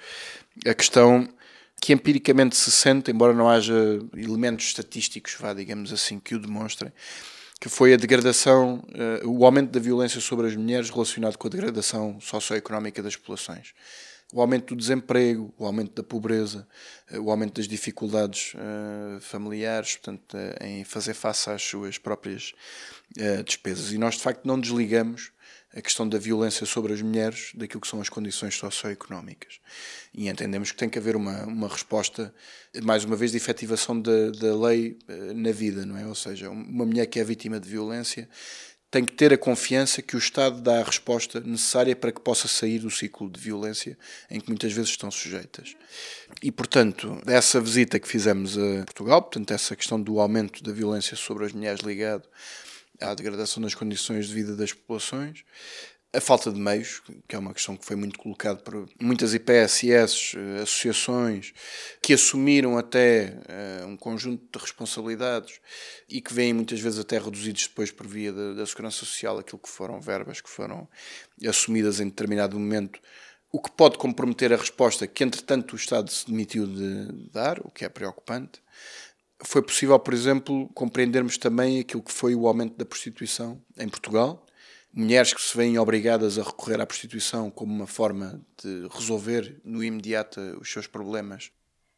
A 0.66 0.74
questão 0.74 1.28
que 1.80 1.92
empiricamente 1.92 2.56
se 2.56 2.72
sente, 2.72 3.12
embora 3.12 3.32
não 3.32 3.48
haja 3.48 3.72
elementos 4.16 4.66
estatísticos, 4.66 5.36
vá, 5.38 5.54
digamos 5.54 5.92
assim, 5.92 6.18
que 6.18 6.34
o 6.34 6.40
demonstrem, 6.40 6.92
que 7.60 7.68
foi 7.68 7.94
a 7.94 7.96
degradação, 7.96 8.84
uh, 9.22 9.30
o 9.30 9.46
aumento 9.46 9.70
da 9.70 9.78
violência 9.78 10.20
sobre 10.20 10.48
as 10.48 10.56
mulheres 10.56 10.90
relacionado 10.90 11.38
com 11.38 11.46
a 11.46 11.50
degradação 11.50 12.20
socioeconómica 12.20 13.00
das 13.00 13.14
populações 13.14 13.72
o 14.34 14.40
aumento 14.40 14.74
do 14.74 14.80
desemprego, 14.80 15.54
o 15.56 15.64
aumento 15.64 15.94
da 15.94 16.02
pobreza, 16.02 16.66
eh, 17.08 17.20
o 17.20 17.30
aumento 17.30 17.54
das 17.54 17.68
dificuldades 17.68 18.52
uh, 18.54 19.20
familiares, 19.20 19.92
portanto, 19.96 20.36
uh, 20.36 20.64
em 20.64 20.82
fazer 20.82 21.14
face 21.14 21.48
às 21.48 21.62
suas 21.62 21.98
próprias 21.98 22.52
despesas. 23.46 23.92
E 23.92 23.98
nós, 23.98 24.16
de 24.16 24.22
facto, 24.22 24.44
não 24.44 24.58
desligamos 24.58 25.30
a 25.72 25.80
questão 25.80 26.08
da 26.08 26.18
violência 26.18 26.66
sobre 26.66 26.92
as 26.92 27.00
mulheres 27.00 27.52
daquilo 27.54 27.80
que 27.80 27.86
são 27.86 28.00
as 28.00 28.08
condições 28.08 28.56
socioeconómicas. 28.56 29.60
E 30.12 30.28
entendemos 30.28 30.72
que 30.72 30.76
tem 30.76 30.88
que 30.88 30.98
haver 30.98 31.14
uma, 31.14 31.44
uma 31.44 31.68
resposta, 31.68 32.34
mais 32.82 33.04
uma 33.04 33.14
vez, 33.14 33.30
de 33.30 33.36
efetivação 33.36 34.00
da, 34.00 34.30
da 34.30 34.56
lei 34.56 34.98
na 35.36 35.52
vida, 35.52 35.86
não 35.86 35.96
é? 35.96 36.06
Ou 36.06 36.14
seja, 36.14 36.50
uma 36.50 36.84
mulher 36.84 37.06
que 37.06 37.20
é 37.20 37.24
vítima 37.24 37.60
de 37.60 37.68
violência 37.68 38.28
tem 38.94 39.04
que 39.04 39.12
ter 39.12 39.32
a 39.32 39.36
confiança 39.36 40.00
que 40.00 40.14
o 40.14 40.18
Estado 40.20 40.60
dá 40.60 40.78
a 40.78 40.84
resposta 40.84 41.40
necessária 41.40 41.96
para 41.96 42.12
que 42.12 42.20
possa 42.20 42.46
sair 42.46 42.78
do 42.78 42.88
ciclo 42.88 43.28
de 43.28 43.40
violência 43.40 43.98
em 44.30 44.38
que 44.38 44.46
muitas 44.46 44.72
vezes 44.72 44.90
estão 44.90 45.10
sujeitas. 45.10 45.74
E, 46.40 46.52
portanto, 46.52 47.20
essa 47.26 47.60
visita 47.60 47.98
que 47.98 48.06
fizemos 48.06 48.56
a 48.56 48.84
Portugal, 48.84 49.20
portanto, 49.20 49.50
essa 49.50 49.74
questão 49.74 50.00
do 50.00 50.20
aumento 50.20 50.62
da 50.62 50.70
violência 50.70 51.16
sobre 51.16 51.44
as 51.44 51.52
mulheres 51.52 51.80
ligado 51.80 52.22
à 53.00 53.12
degradação 53.14 53.60
das 53.60 53.74
condições 53.74 54.28
de 54.28 54.34
vida 54.34 54.54
das 54.54 54.72
populações, 54.72 55.42
a 56.14 56.20
falta 56.20 56.52
de 56.52 56.60
meios, 56.60 57.02
que 57.28 57.34
é 57.34 57.38
uma 57.38 57.52
questão 57.52 57.76
que 57.76 57.84
foi 57.84 57.96
muito 57.96 58.18
colocada 58.18 58.60
por 58.60 58.88
muitas 59.00 59.34
IPSS, 59.34 60.36
eh, 60.36 60.62
associações, 60.62 61.52
que 62.00 62.14
assumiram 62.14 62.78
até 62.78 63.36
uh, 63.82 63.86
um 63.86 63.96
conjunto 63.96 64.42
de 64.52 64.64
responsabilidades 64.64 65.60
e 66.08 66.20
que 66.20 66.32
vêm 66.32 66.52
muitas 66.52 66.80
vezes 66.80 67.00
até 67.00 67.18
reduzidos 67.18 67.66
depois 67.66 67.90
por 67.90 68.06
via 68.06 68.32
da, 68.32 68.54
da 68.54 68.66
Segurança 68.66 68.98
Social, 68.98 69.38
aquilo 69.38 69.58
que 69.58 69.68
foram 69.68 70.00
verbas 70.00 70.40
que 70.40 70.48
foram 70.48 70.88
assumidas 71.46 71.98
em 72.00 72.08
determinado 72.08 72.58
momento, 72.58 73.00
o 73.50 73.60
que 73.60 73.70
pode 73.70 73.98
comprometer 73.98 74.52
a 74.52 74.56
resposta 74.56 75.06
que, 75.06 75.24
entretanto, 75.24 75.72
o 75.72 75.76
Estado 75.76 76.10
se 76.10 76.26
demitiu 76.26 76.66
de 76.66 77.28
dar, 77.30 77.60
o 77.60 77.70
que 77.70 77.84
é 77.84 77.88
preocupante. 77.88 78.62
Foi 79.44 79.62
possível, 79.62 79.98
por 79.98 80.14
exemplo, 80.14 80.68
compreendermos 80.74 81.38
também 81.38 81.80
aquilo 81.80 82.02
que 82.02 82.12
foi 82.12 82.34
o 82.34 82.46
aumento 82.46 82.76
da 82.76 82.84
prostituição 82.84 83.60
em 83.78 83.88
Portugal, 83.88 84.43
mulheres 84.94 85.34
que 85.34 85.42
se 85.42 85.56
veem 85.56 85.78
obrigadas 85.78 86.38
a 86.38 86.42
recorrer 86.42 86.80
à 86.80 86.86
prostituição 86.86 87.50
como 87.50 87.74
uma 87.74 87.86
forma 87.86 88.40
de 88.62 88.86
resolver 88.90 89.60
no 89.64 89.82
imediato 89.82 90.40
os 90.60 90.70
seus 90.70 90.86
problemas. 90.86 91.50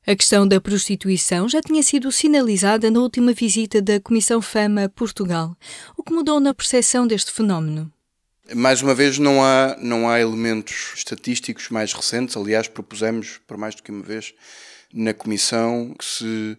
A 0.07 0.15
questão 0.15 0.47
da 0.47 0.61
prostituição 0.61 1.49
já 1.49 1.61
tinha 1.61 1.83
sido 1.83 2.13
sinalizada 2.13 2.91
na 2.91 3.01
última 3.01 3.33
visita 3.33 3.83
da 3.83 4.01
Comissão 4.01 4.41
Fama 4.41 4.85
a 4.85 4.89
Portugal. 4.89 5.57
O 5.97 6.03
que 6.03 6.13
mudou 6.13 6.39
na 6.39 6.55
percepção 6.55 7.07
deste 7.07 7.33
fenómeno? 7.33 7.93
Mais 8.55 8.81
uma 8.81 8.95
vez, 8.95 9.19
não 9.19 9.43
há, 9.43 9.77
não 9.81 10.09
há 10.09 10.21
elementos 10.21 10.93
estatísticos 10.95 11.69
mais 11.71 11.93
recentes. 11.93 12.37
Aliás, 12.37 12.69
propusemos, 12.69 13.41
por 13.45 13.57
mais 13.57 13.75
do 13.75 13.83
que 13.83 13.91
uma 13.91 14.05
vez, 14.05 14.33
na 14.95 15.13
Comissão 15.13 15.93
que 15.99 16.05
se 16.05 16.57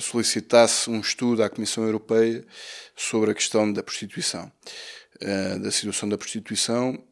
solicitasse 0.00 0.88
um 0.88 1.00
estudo 1.00 1.42
à 1.42 1.50
Comissão 1.50 1.82
Europeia 1.82 2.46
sobre 2.94 3.32
a 3.32 3.34
questão 3.34 3.72
da 3.72 3.82
prostituição. 3.82 4.50
Eh, 5.20 5.58
da 5.58 5.70
situação 5.70 6.08
da 6.08 6.18
prostituição, 6.18 7.02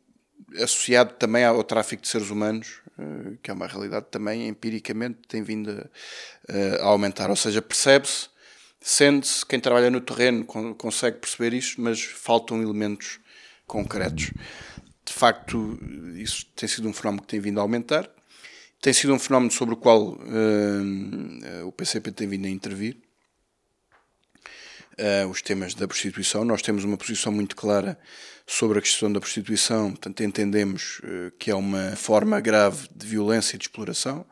associado 0.56 1.14
também 1.14 1.44
ao 1.44 1.62
tráfico 1.64 2.02
de 2.02 2.08
seres 2.08 2.28
humanos, 2.30 2.80
uh, 2.98 3.36
que 3.42 3.50
é 3.50 3.54
uma 3.54 3.66
realidade 3.66 4.06
também 4.10 4.46
empiricamente 4.46 5.20
tem 5.26 5.42
vindo 5.42 5.70
a, 6.48 6.82
a 6.82 6.86
aumentar. 6.86 7.30
Ou 7.30 7.36
seja, 7.36 7.62
percebe-se, 7.62 8.28
sente-se, 8.80 9.44
quem 9.46 9.58
trabalha 9.58 9.90
no 9.90 10.00
terreno 10.00 10.44
consegue 10.44 11.18
perceber 11.18 11.54
isto, 11.54 11.80
mas 11.80 12.02
faltam 12.02 12.62
elementos 12.62 13.20
concretos. 13.66 14.32
De 15.04 15.12
facto, 15.12 15.78
isso 16.14 16.46
tem 16.54 16.68
sido 16.68 16.88
um 16.88 16.92
fenómeno 16.92 17.22
que 17.22 17.28
tem 17.28 17.40
vindo 17.40 17.58
a 17.58 17.62
aumentar. 17.62 18.08
Tem 18.80 18.92
sido 18.92 19.14
um 19.14 19.18
fenómeno 19.18 19.50
sobre 19.50 19.74
o 19.74 19.76
qual 19.78 20.12
uh, 20.12 21.66
o 21.66 21.72
PCP 21.72 22.12
tem 22.12 22.28
vindo 22.28 22.46
a 22.46 22.50
intervir 22.50 22.98
uh, 24.98 25.28
os 25.28 25.42
temas 25.42 25.74
da 25.74 25.87
prostituição. 25.87 26.44
Nós 26.44 26.62
temos 26.62 26.85
uma 26.85 26.96
posição 26.96 27.33
muito 27.33 27.57
clara 27.57 27.98
sobre 28.46 28.78
a 28.78 28.83
questão 28.83 29.12
da 29.12 29.20
prostituição, 29.20 29.90
portanto, 29.90 30.22
entendemos 30.22 31.00
uh, 31.00 31.30
que 31.38 31.50
é 31.50 31.54
uma 31.54 31.96
forma 31.96 32.40
grave 32.40 32.88
de 32.94 33.07
violência 33.07 33.57
e 33.57 33.59
de 33.59 33.64
exploração 33.64 34.26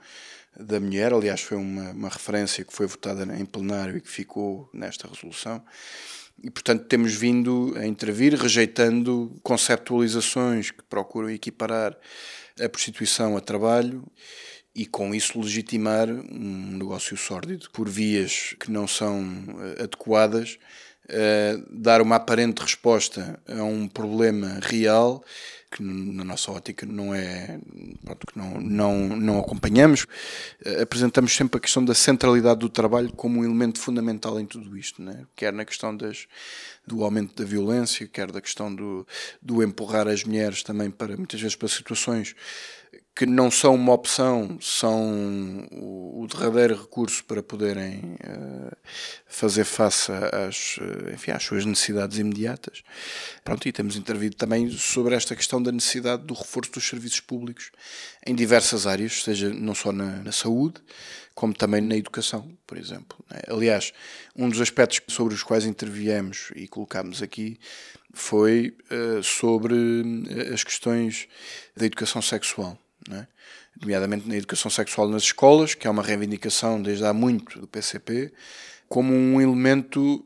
da 0.59 0.79
mulher. 0.79 1.13
Aliás, 1.13 1.41
foi 1.41 1.57
uma, 1.57 1.91
uma 1.91 2.09
referência 2.09 2.65
que 2.65 2.73
foi 2.73 2.87
votada 2.87 3.25
em 3.37 3.45
plenário 3.45 3.97
e 3.97 4.01
que 4.01 4.11
ficou 4.11 4.69
nesta 4.73 5.09
resolução. 5.09 5.63
E, 6.43 6.51
portanto, 6.51 6.85
temos 6.87 7.15
vindo 7.15 7.75
a 7.77 7.87
intervir, 7.87 8.35
rejeitando 8.35 9.39
conceptualizações 9.43 10.71
que 10.71 10.83
procuram 10.83 11.31
equiparar 11.31 11.97
a 12.61 12.69
prostituição 12.69 13.37
a 13.37 13.41
trabalho 13.41 14.05
e 14.75 14.87
com 14.87 15.15
isso 15.15 15.39
legitimar 15.39 16.09
um 16.09 16.77
negócio 16.79 17.17
sórdido 17.17 17.69
por 17.71 17.89
vias 17.89 18.55
que 18.59 18.71
não 18.71 18.87
são 18.87 19.23
eh, 19.79 19.83
adequadas, 19.83 20.59
uh, 21.07 21.67
dar 21.71 22.01
uma 22.01 22.17
aparente 22.17 22.63
resposta 22.63 23.39
a 23.47 23.63
um 23.63 23.87
problema 23.87 24.59
real 24.63 25.23
que 25.71 25.83
na 25.83 26.23
nossa 26.23 26.53
ótica 26.53 26.85
não 26.85 27.15
é 27.15 27.59
pronto, 28.05 28.27
que 28.27 28.39
não, 28.39 28.61
não, 28.61 29.09
não 29.17 29.41
acompanhamos, 29.41 30.03
uh, 30.05 30.83
apresentamos 30.83 31.35
sempre 31.35 31.57
a 31.57 31.61
questão 31.61 31.85
da 31.85 31.95
centralidade 31.95 32.61
do 32.61 32.69
trabalho 32.69 33.11
como 33.13 33.41
um 33.41 33.45
elemento 33.45 33.79
fundamental 33.79 34.39
em 34.39 34.47
tudo 34.47 34.77
isto, 34.77 35.03
né? 35.03 35.27
quer 35.35 35.53
na 35.53 35.65
questão 35.65 35.97
das, 35.97 36.27
do 36.87 37.03
aumento 37.03 37.35
da 37.35 37.49
violência, 37.49 38.07
quer 38.07 38.31
da 38.31 38.41
questão 38.41 38.75
do, 38.75 39.07
do 39.41 39.63
empurrar 39.63 40.09
as 40.09 40.25
mulheres 40.25 40.63
também 40.63 40.91
para 40.91 41.17
muitas 41.17 41.41
vezes 41.41 41.57
para 41.57 41.69
situações 41.69 42.35
que 43.15 43.27
não 43.27 43.51
são 43.51 43.75
uma 43.75 43.93
opção, 43.93 44.57
são 44.61 45.69
o, 45.71 46.27
derradeiro 46.27 46.81
recurso 46.81 47.23
para 47.25 47.43
poderem 47.43 48.17
uh, 48.25 48.75
fazer 49.27 49.65
face 49.65 50.11
às, 50.11 50.79
eh, 50.81 51.13
enfim, 51.13 51.33
às 51.33 51.43
suas 51.43 51.67
necessidades 51.67 52.17
imediatas. 52.19 52.83
Pronto, 53.45 53.69
e 53.69 53.73
temos 53.73 53.97
intervido 53.97 54.37
também 54.37 54.71
sobre 54.71 55.15
esta 55.15 55.37
questão 55.37 55.63
da 55.63 55.71
necessidade 55.71 56.23
do 56.23 56.33
reforço 56.33 56.73
dos 56.73 56.89
serviços 56.89 57.21
públicos 57.21 57.71
em 58.27 58.35
diversas 58.35 58.87
áreas, 58.87 59.23
seja 59.23 59.51
não 59.51 59.75
só 59.75 59.93
na, 59.93 60.23
na 60.23 60.33
saúde, 60.33 60.81
como 61.35 61.53
também 61.53 61.83
na 61.83 61.97
educação, 61.97 62.57
por 62.67 62.79
exemplo. 62.79 63.19
Né? 63.31 63.41
Aliás, 63.49 63.93
um 64.35 64.49
dos 64.49 64.61
aspectos 64.61 65.01
sobre 65.15 65.35
os 65.35 65.43
quais 65.43 65.67
interviemos 65.67 66.51
e 66.55 66.67
colocámos 66.67 67.21
aqui 67.21 67.59
foi 68.15 68.75
uh, 68.91 69.23
sobre 69.23 69.75
as 70.53 70.65
questões 70.65 71.29
da 71.77 71.85
educação 71.85 72.23
sexual 72.23 72.79
é? 73.11 73.27
nomeadamente 73.81 74.29
na 74.29 74.37
educação 74.37 74.71
sexual 74.71 75.09
nas 75.09 75.23
escolas, 75.23 75.75
que 75.75 75.87
é 75.87 75.91
uma 75.91 76.03
reivindicação 76.03 76.81
desde 76.81 77.05
há 77.05 77.13
muito 77.13 77.59
do 77.59 77.67
PCP, 77.67 78.33
como 78.89 79.13
um 79.13 79.41
elemento 79.41 80.25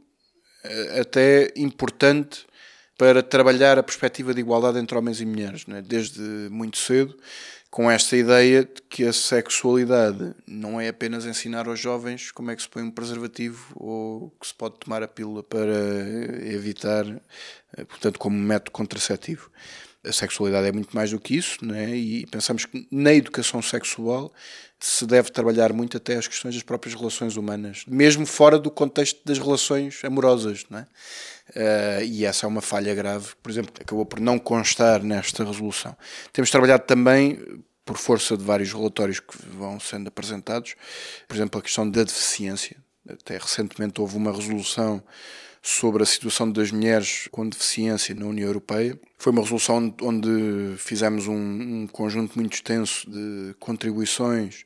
eh, 0.64 1.00
até 1.00 1.52
importante 1.56 2.46
para 2.98 3.22
trabalhar 3.22 3.78
a 3.78 3.82
perspectiva 3.82 4.32
de 4.34 4.40
igualdade 4.40 4.78
entre 4.78 4.96
homens 4.96 5.20
e 5.20 5.26
mulheres, 5.26 5.64
é? 5.68 5.82
desde 5.82 6.20
muito 6.50 6.78
cedo, 6.78 7.16
com 7.70 7.90
esta 7.90 8.16
ideia 8.16 8.64
de 8.64 8.80
que 8.88 9.04
a 9.04 9.12
sexualidade 9.12 10.34
não 10.46 10.80
é 10.80 10.88
apenas 10.88 11.26
ensinar 11.26 11.68
aos 11.68 11.78
jovens 11.78 12.32
como 12.32 12.50
é 12.50 12.56
que 12.56 12.62
se 12.62 12.68
põe 12.68 12.82
um 12.82 12.90
preservativo 12.90 13.72
ou 13.76 14.30
que 14.40 14.46
se 14.46 14.54
pode 14.54 14.78
tomar 14.78 15.02
a 15.02 15.08
pílula 15.08 15.42
para 15.42 15.76
evitar, 16.42 17.04
eh, 17.76 17.84
portanto, 17.84 18.18
como 18.18 18.36
método 18.36 18.70
contraceptivo 18.70 19.50
a 20.06 20.12
sexualidade 20.12 20.66
é 20.66 20.72
muito 20.72 20.94
mais 20.94 21.10
do 21.10 21.18
que 21.18 21.36
isso, 21.36 21.64
né? 21.64 21.94
e 21.94 22.26
pensamos 22.26 22.64
que 22.64 22.86
na 22.90 23.12
educação 23.12 23.60
sexual 23.60 24.32
se 24.78 25.06
deve 25.06 25.30
trabalhar 25.30 25.72
muito 25.72 25.96
até 25.96 26.16
as 26.16 26.28
questões 26.28 26.54
das 26.54 26.62
próprias 26.62 26.94
relações 26.94 27.36
humanas, 27.36 27.84
mesmo 27.86 28.26
fora 28.26 28.58
do 28.58 28.70
contexto 28.70 29.20
das 29.24 29.38
relações 29.38 30.04
amorosas. 30.04 30.64
Né? 30.68 30.86
Uh, 31.50 32.04
e 32.04 32.24
essa 32.24 32.46
é 32.46 32.48
uma 32.48 32.60
falha 32.60 32.94
grave, 32.94 33.28
por 33.42 33.50
exemplo, 33.50 33.72
acabou 33.80 34.04
por 34.04 34.20
não 34.20 34.38
constar 34.38 35.02
nesta 35.02 35.44
resolução. 35.44 35.96
Temos 36.32 36.50
trabalhado 36.50 36.84
também 36.84 37.38
por 37.84 37.96
força 37.96 38.36
de 38.36 38.44
vários 38.44 38.72
relatórios 38.72 39.20
que 39.20 39.36
vão 39.56 39.80
sendo 39.80 40.08
apresentados, 40.08 40.74
por 41.26 41.36
exemplo, 41.36 41.58
a 41.58 41.62
questão 41.62 41.88
da 41.88 42.02
deficiência. 42.02 42.76
Até 43.08 43.38
recentemente 43.38 44.00
houve 44.00 44.16
uma 44.16 44.32
resolução 44.32 45.02
sobre 45.66 46.04
a 46.04 46.06
situação 46.06 46.48
das 46.48 46.70
mulheres 46.70 47.26
com 47.32 47.48
deficiência 47.48 48.14
na 48.14 48.26
União 48.26 48.46
Europeia. 48.46 48.96
Foi 49.18 49.32
uma 49.32 49.42
resolução 49.42 49.92
onde 50.00 50.76
fizemos 50.78 51.26
um, 51.26 51.34
um, 51.34 51.86
conjunto 51.88 52.38
muito 52.38 52.54
extenso 52.54 53.10
de 53.10 53.52
contribuições 53.58 54.64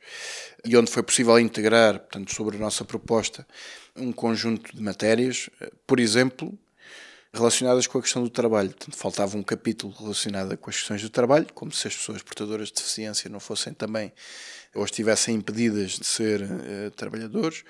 e 0.63 0.77
onde 0.77 0.91
foi 0.91 1.03
possível 1.03 1.39
integrar, 1.41 2.01
portanto, 2.01 2.35
sobre 2.35 2.59
a 2.59 2.61
nossa 2.61 2.85
proposta, 2.85 3.47
um 3.97 4.13
conjunto 4.13 4.77
de 4.77 4.83
matérias, 4.83 5.49
por 5.87 5.99
exemplo, 5.99 6.53
relacionadas 7.33 7.87
com 7.87 7.97
a 7.97 8.03
questão 8.03 8.23
do 8.23 8.29
trabalho. 8.29 8.69
Portanto, 8.69 8.95
faltava 8.95 9.39
um 9.39 9.43
capítulo 9.43 9.95
relacionado 9.99 10.55
com 10.59 10.69
as 10.69 10.77
questões 10.77 11.01
do 11.01 11.09
trabalho, 11.09 11.47
como 11.55 11.73
se 11.73 11.89
as 11.89 11.97
pessoas 11.97 12.23
portadoras 12.23 12.69
de 12.69 12.75
deficiência 12.75 13.31
não 13.31 13.41
fossem 13.41 13.73
também 13.73 14.13
ou 14.75 14.85
estivessem 14.85 15.35
impedidas 15.37 15.93
de 15.93 16.05
ser 16.05 16.43
uh, 16.43 16.91
trabalhadores 16.95 17.65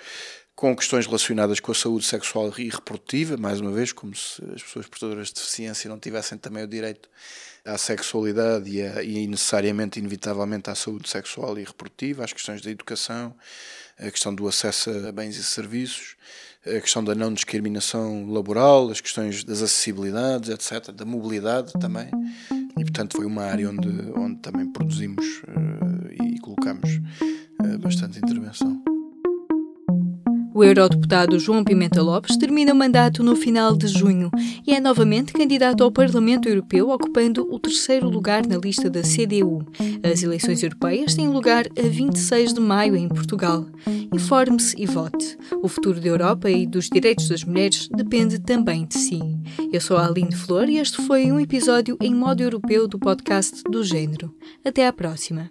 com 0.60 0.76
questões 0.76 1.06
relacionadas 1.06 1.58
com 1.58 1.72
a 1.72 1.74
saúde 1.74 2.04
sexual 2.04 2.52
e 2.58 2.68
reprodutiva, 2.68 3.34
mais 3.38 3.62
uma 3.62 3.72
vez, 3.72 3.92
como 3.92 4.14
se 4.14 4.44
as 4.54 4.62
pessoas 4.62 4.86
portadoras 4.86 5.28
de 5.28 5.34
deficiência 5.34 5.88
não 5.88 5.98
tivessem 5.98 6.36
também 6.36 6.62
o 6.62 6.66
direito 6.66 7.08
à 7.64 7.78
sexualidade 7.78 8.68
e, 8.68 8.82
a, 8.82 9.02
e 9.02 9.26
necessariamente, 9.26 9.98
inevitavelmente, 9.98 10.68
à 10.68 10.74
saúde 10.74 11.08
sexual 11.08 11.58
e 11.58 11.64
reprodutiva, 11.64 12.24
às 12.24 12.34
questões 12.34 12.60
da 12.60 12.70
educação, 12.70 13.34
a 13.98 14.10
questão 14.10 14.34
do 14.34 14.46
acesso 14.46 14.90
a 15.08 15.10
bens 15.10 15.38
e 15.38 15.42
serviços, 15.42 16.14
a 16.66 16.78
questão 16.78 17.02
da 17.02 17.14
não 17.14 17.32
discriminação 17.32 18.30
laboral, 18.30 18.90
as 18.90 19.00
questões 19.00 19.42
das 19.42 19.62
acessibilidades, 19.62 20.50
etc., 20.50 20.92
da 20.94 21.06
mobilidade 21.06 21.72
também. 21.80 22.10
E, 22.78 22.84
portanto, 22.84 23.16
foi 23.16 23.24
uma 23.24 23.44
área 23.44 23.70
onde, 23.70 23.88
onde 24.14 24.40
também 24.40 24.70
produzimos 24.70 25.24
uh, 25.24 26.22
e 26.22 26.38
colocamos 26.38 27.00
uh, 27.62 27.78
bastante 27.78 28.18
intervenção. 28.18 28.89
O 30.52 30.64
eurodeputado 30.64 31.38
João 31.38 31.62
Pimenta 31.62 32.02
Lopes 32.02 32.36
termina 32.36 32.72
o 32.72 32.76
mandato 32.76 33.22
no 33.22 33.36
final 33.36 33.76
de 33.76 33.86
junho 33.86 34.30
e 34.66 34.74
é 34.74 34.80
novamente 34.80 35.32
candidato 35.32 35.84
ao 35.84 35.92
Parlamento 35.92 36.48
Europeu, 36.48 36.90
ocupando 36.90 37.46
o 37.50 37.58
terceiro 37.58 38.08
lugar 38.08 38.44
na 38.46 38.56
lista 38.56 38.90
da 38.90 39.02
CDU. 39.02 39.64
As 40.02 40.22
eleições 40.22 40.62
europeias 40.62 41.14
têm 41.14 41.28
lugar 41.28 41.66
a 41.78 41.88
26 41.88 42.54
de 42.54 42.60
maio 42.60 42.96
em 42.96 43.08
Portugal. 43.08 43.64
Informe-se 44.12 44.74
e 44.76 44.86
vote. 44.86 45.38
O 45.62 45.68
futuro 45.68 46.00
da 46.00 46.08
Europa 46.08 46.50
e 46.50 46.66
dos 46.66 46.88
direitos 46.88 47.28
das 47.28 47.44
mulheres 47.44 47.88
depende 47.88 48.40
também 48.40 48.84
de 48.84 48.98
si. 48.98 49.20
Eu 49.72 49.80
sou 49.80 49.96
a 49.96 50.06
Aline 50.06 50.34
Flor 50.34 50.68
e 50.68 50.78
este 50.78 51.00
foi 51.06 51.30
um 51.30 51.38
episódio 51.38 51.96
em 52.00 52.12
modo 52.14 52.42
europeu 52.42 52.88
do 52.88 52.98
podcast 52.98 53.62
do 53.70 53.84
Gênero. 53.84 54.34
Até 54.64 54.86
à 54.86 54.92
próxima. 54.92 55.50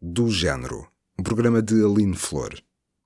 Do 0.00 0.28
Gênero, 0.28 0.86
um 1.18 1.22
programa 1.22 1.62
de 1.62 1.82
Aline 1.82 2.16
Flor. 2.16 2.52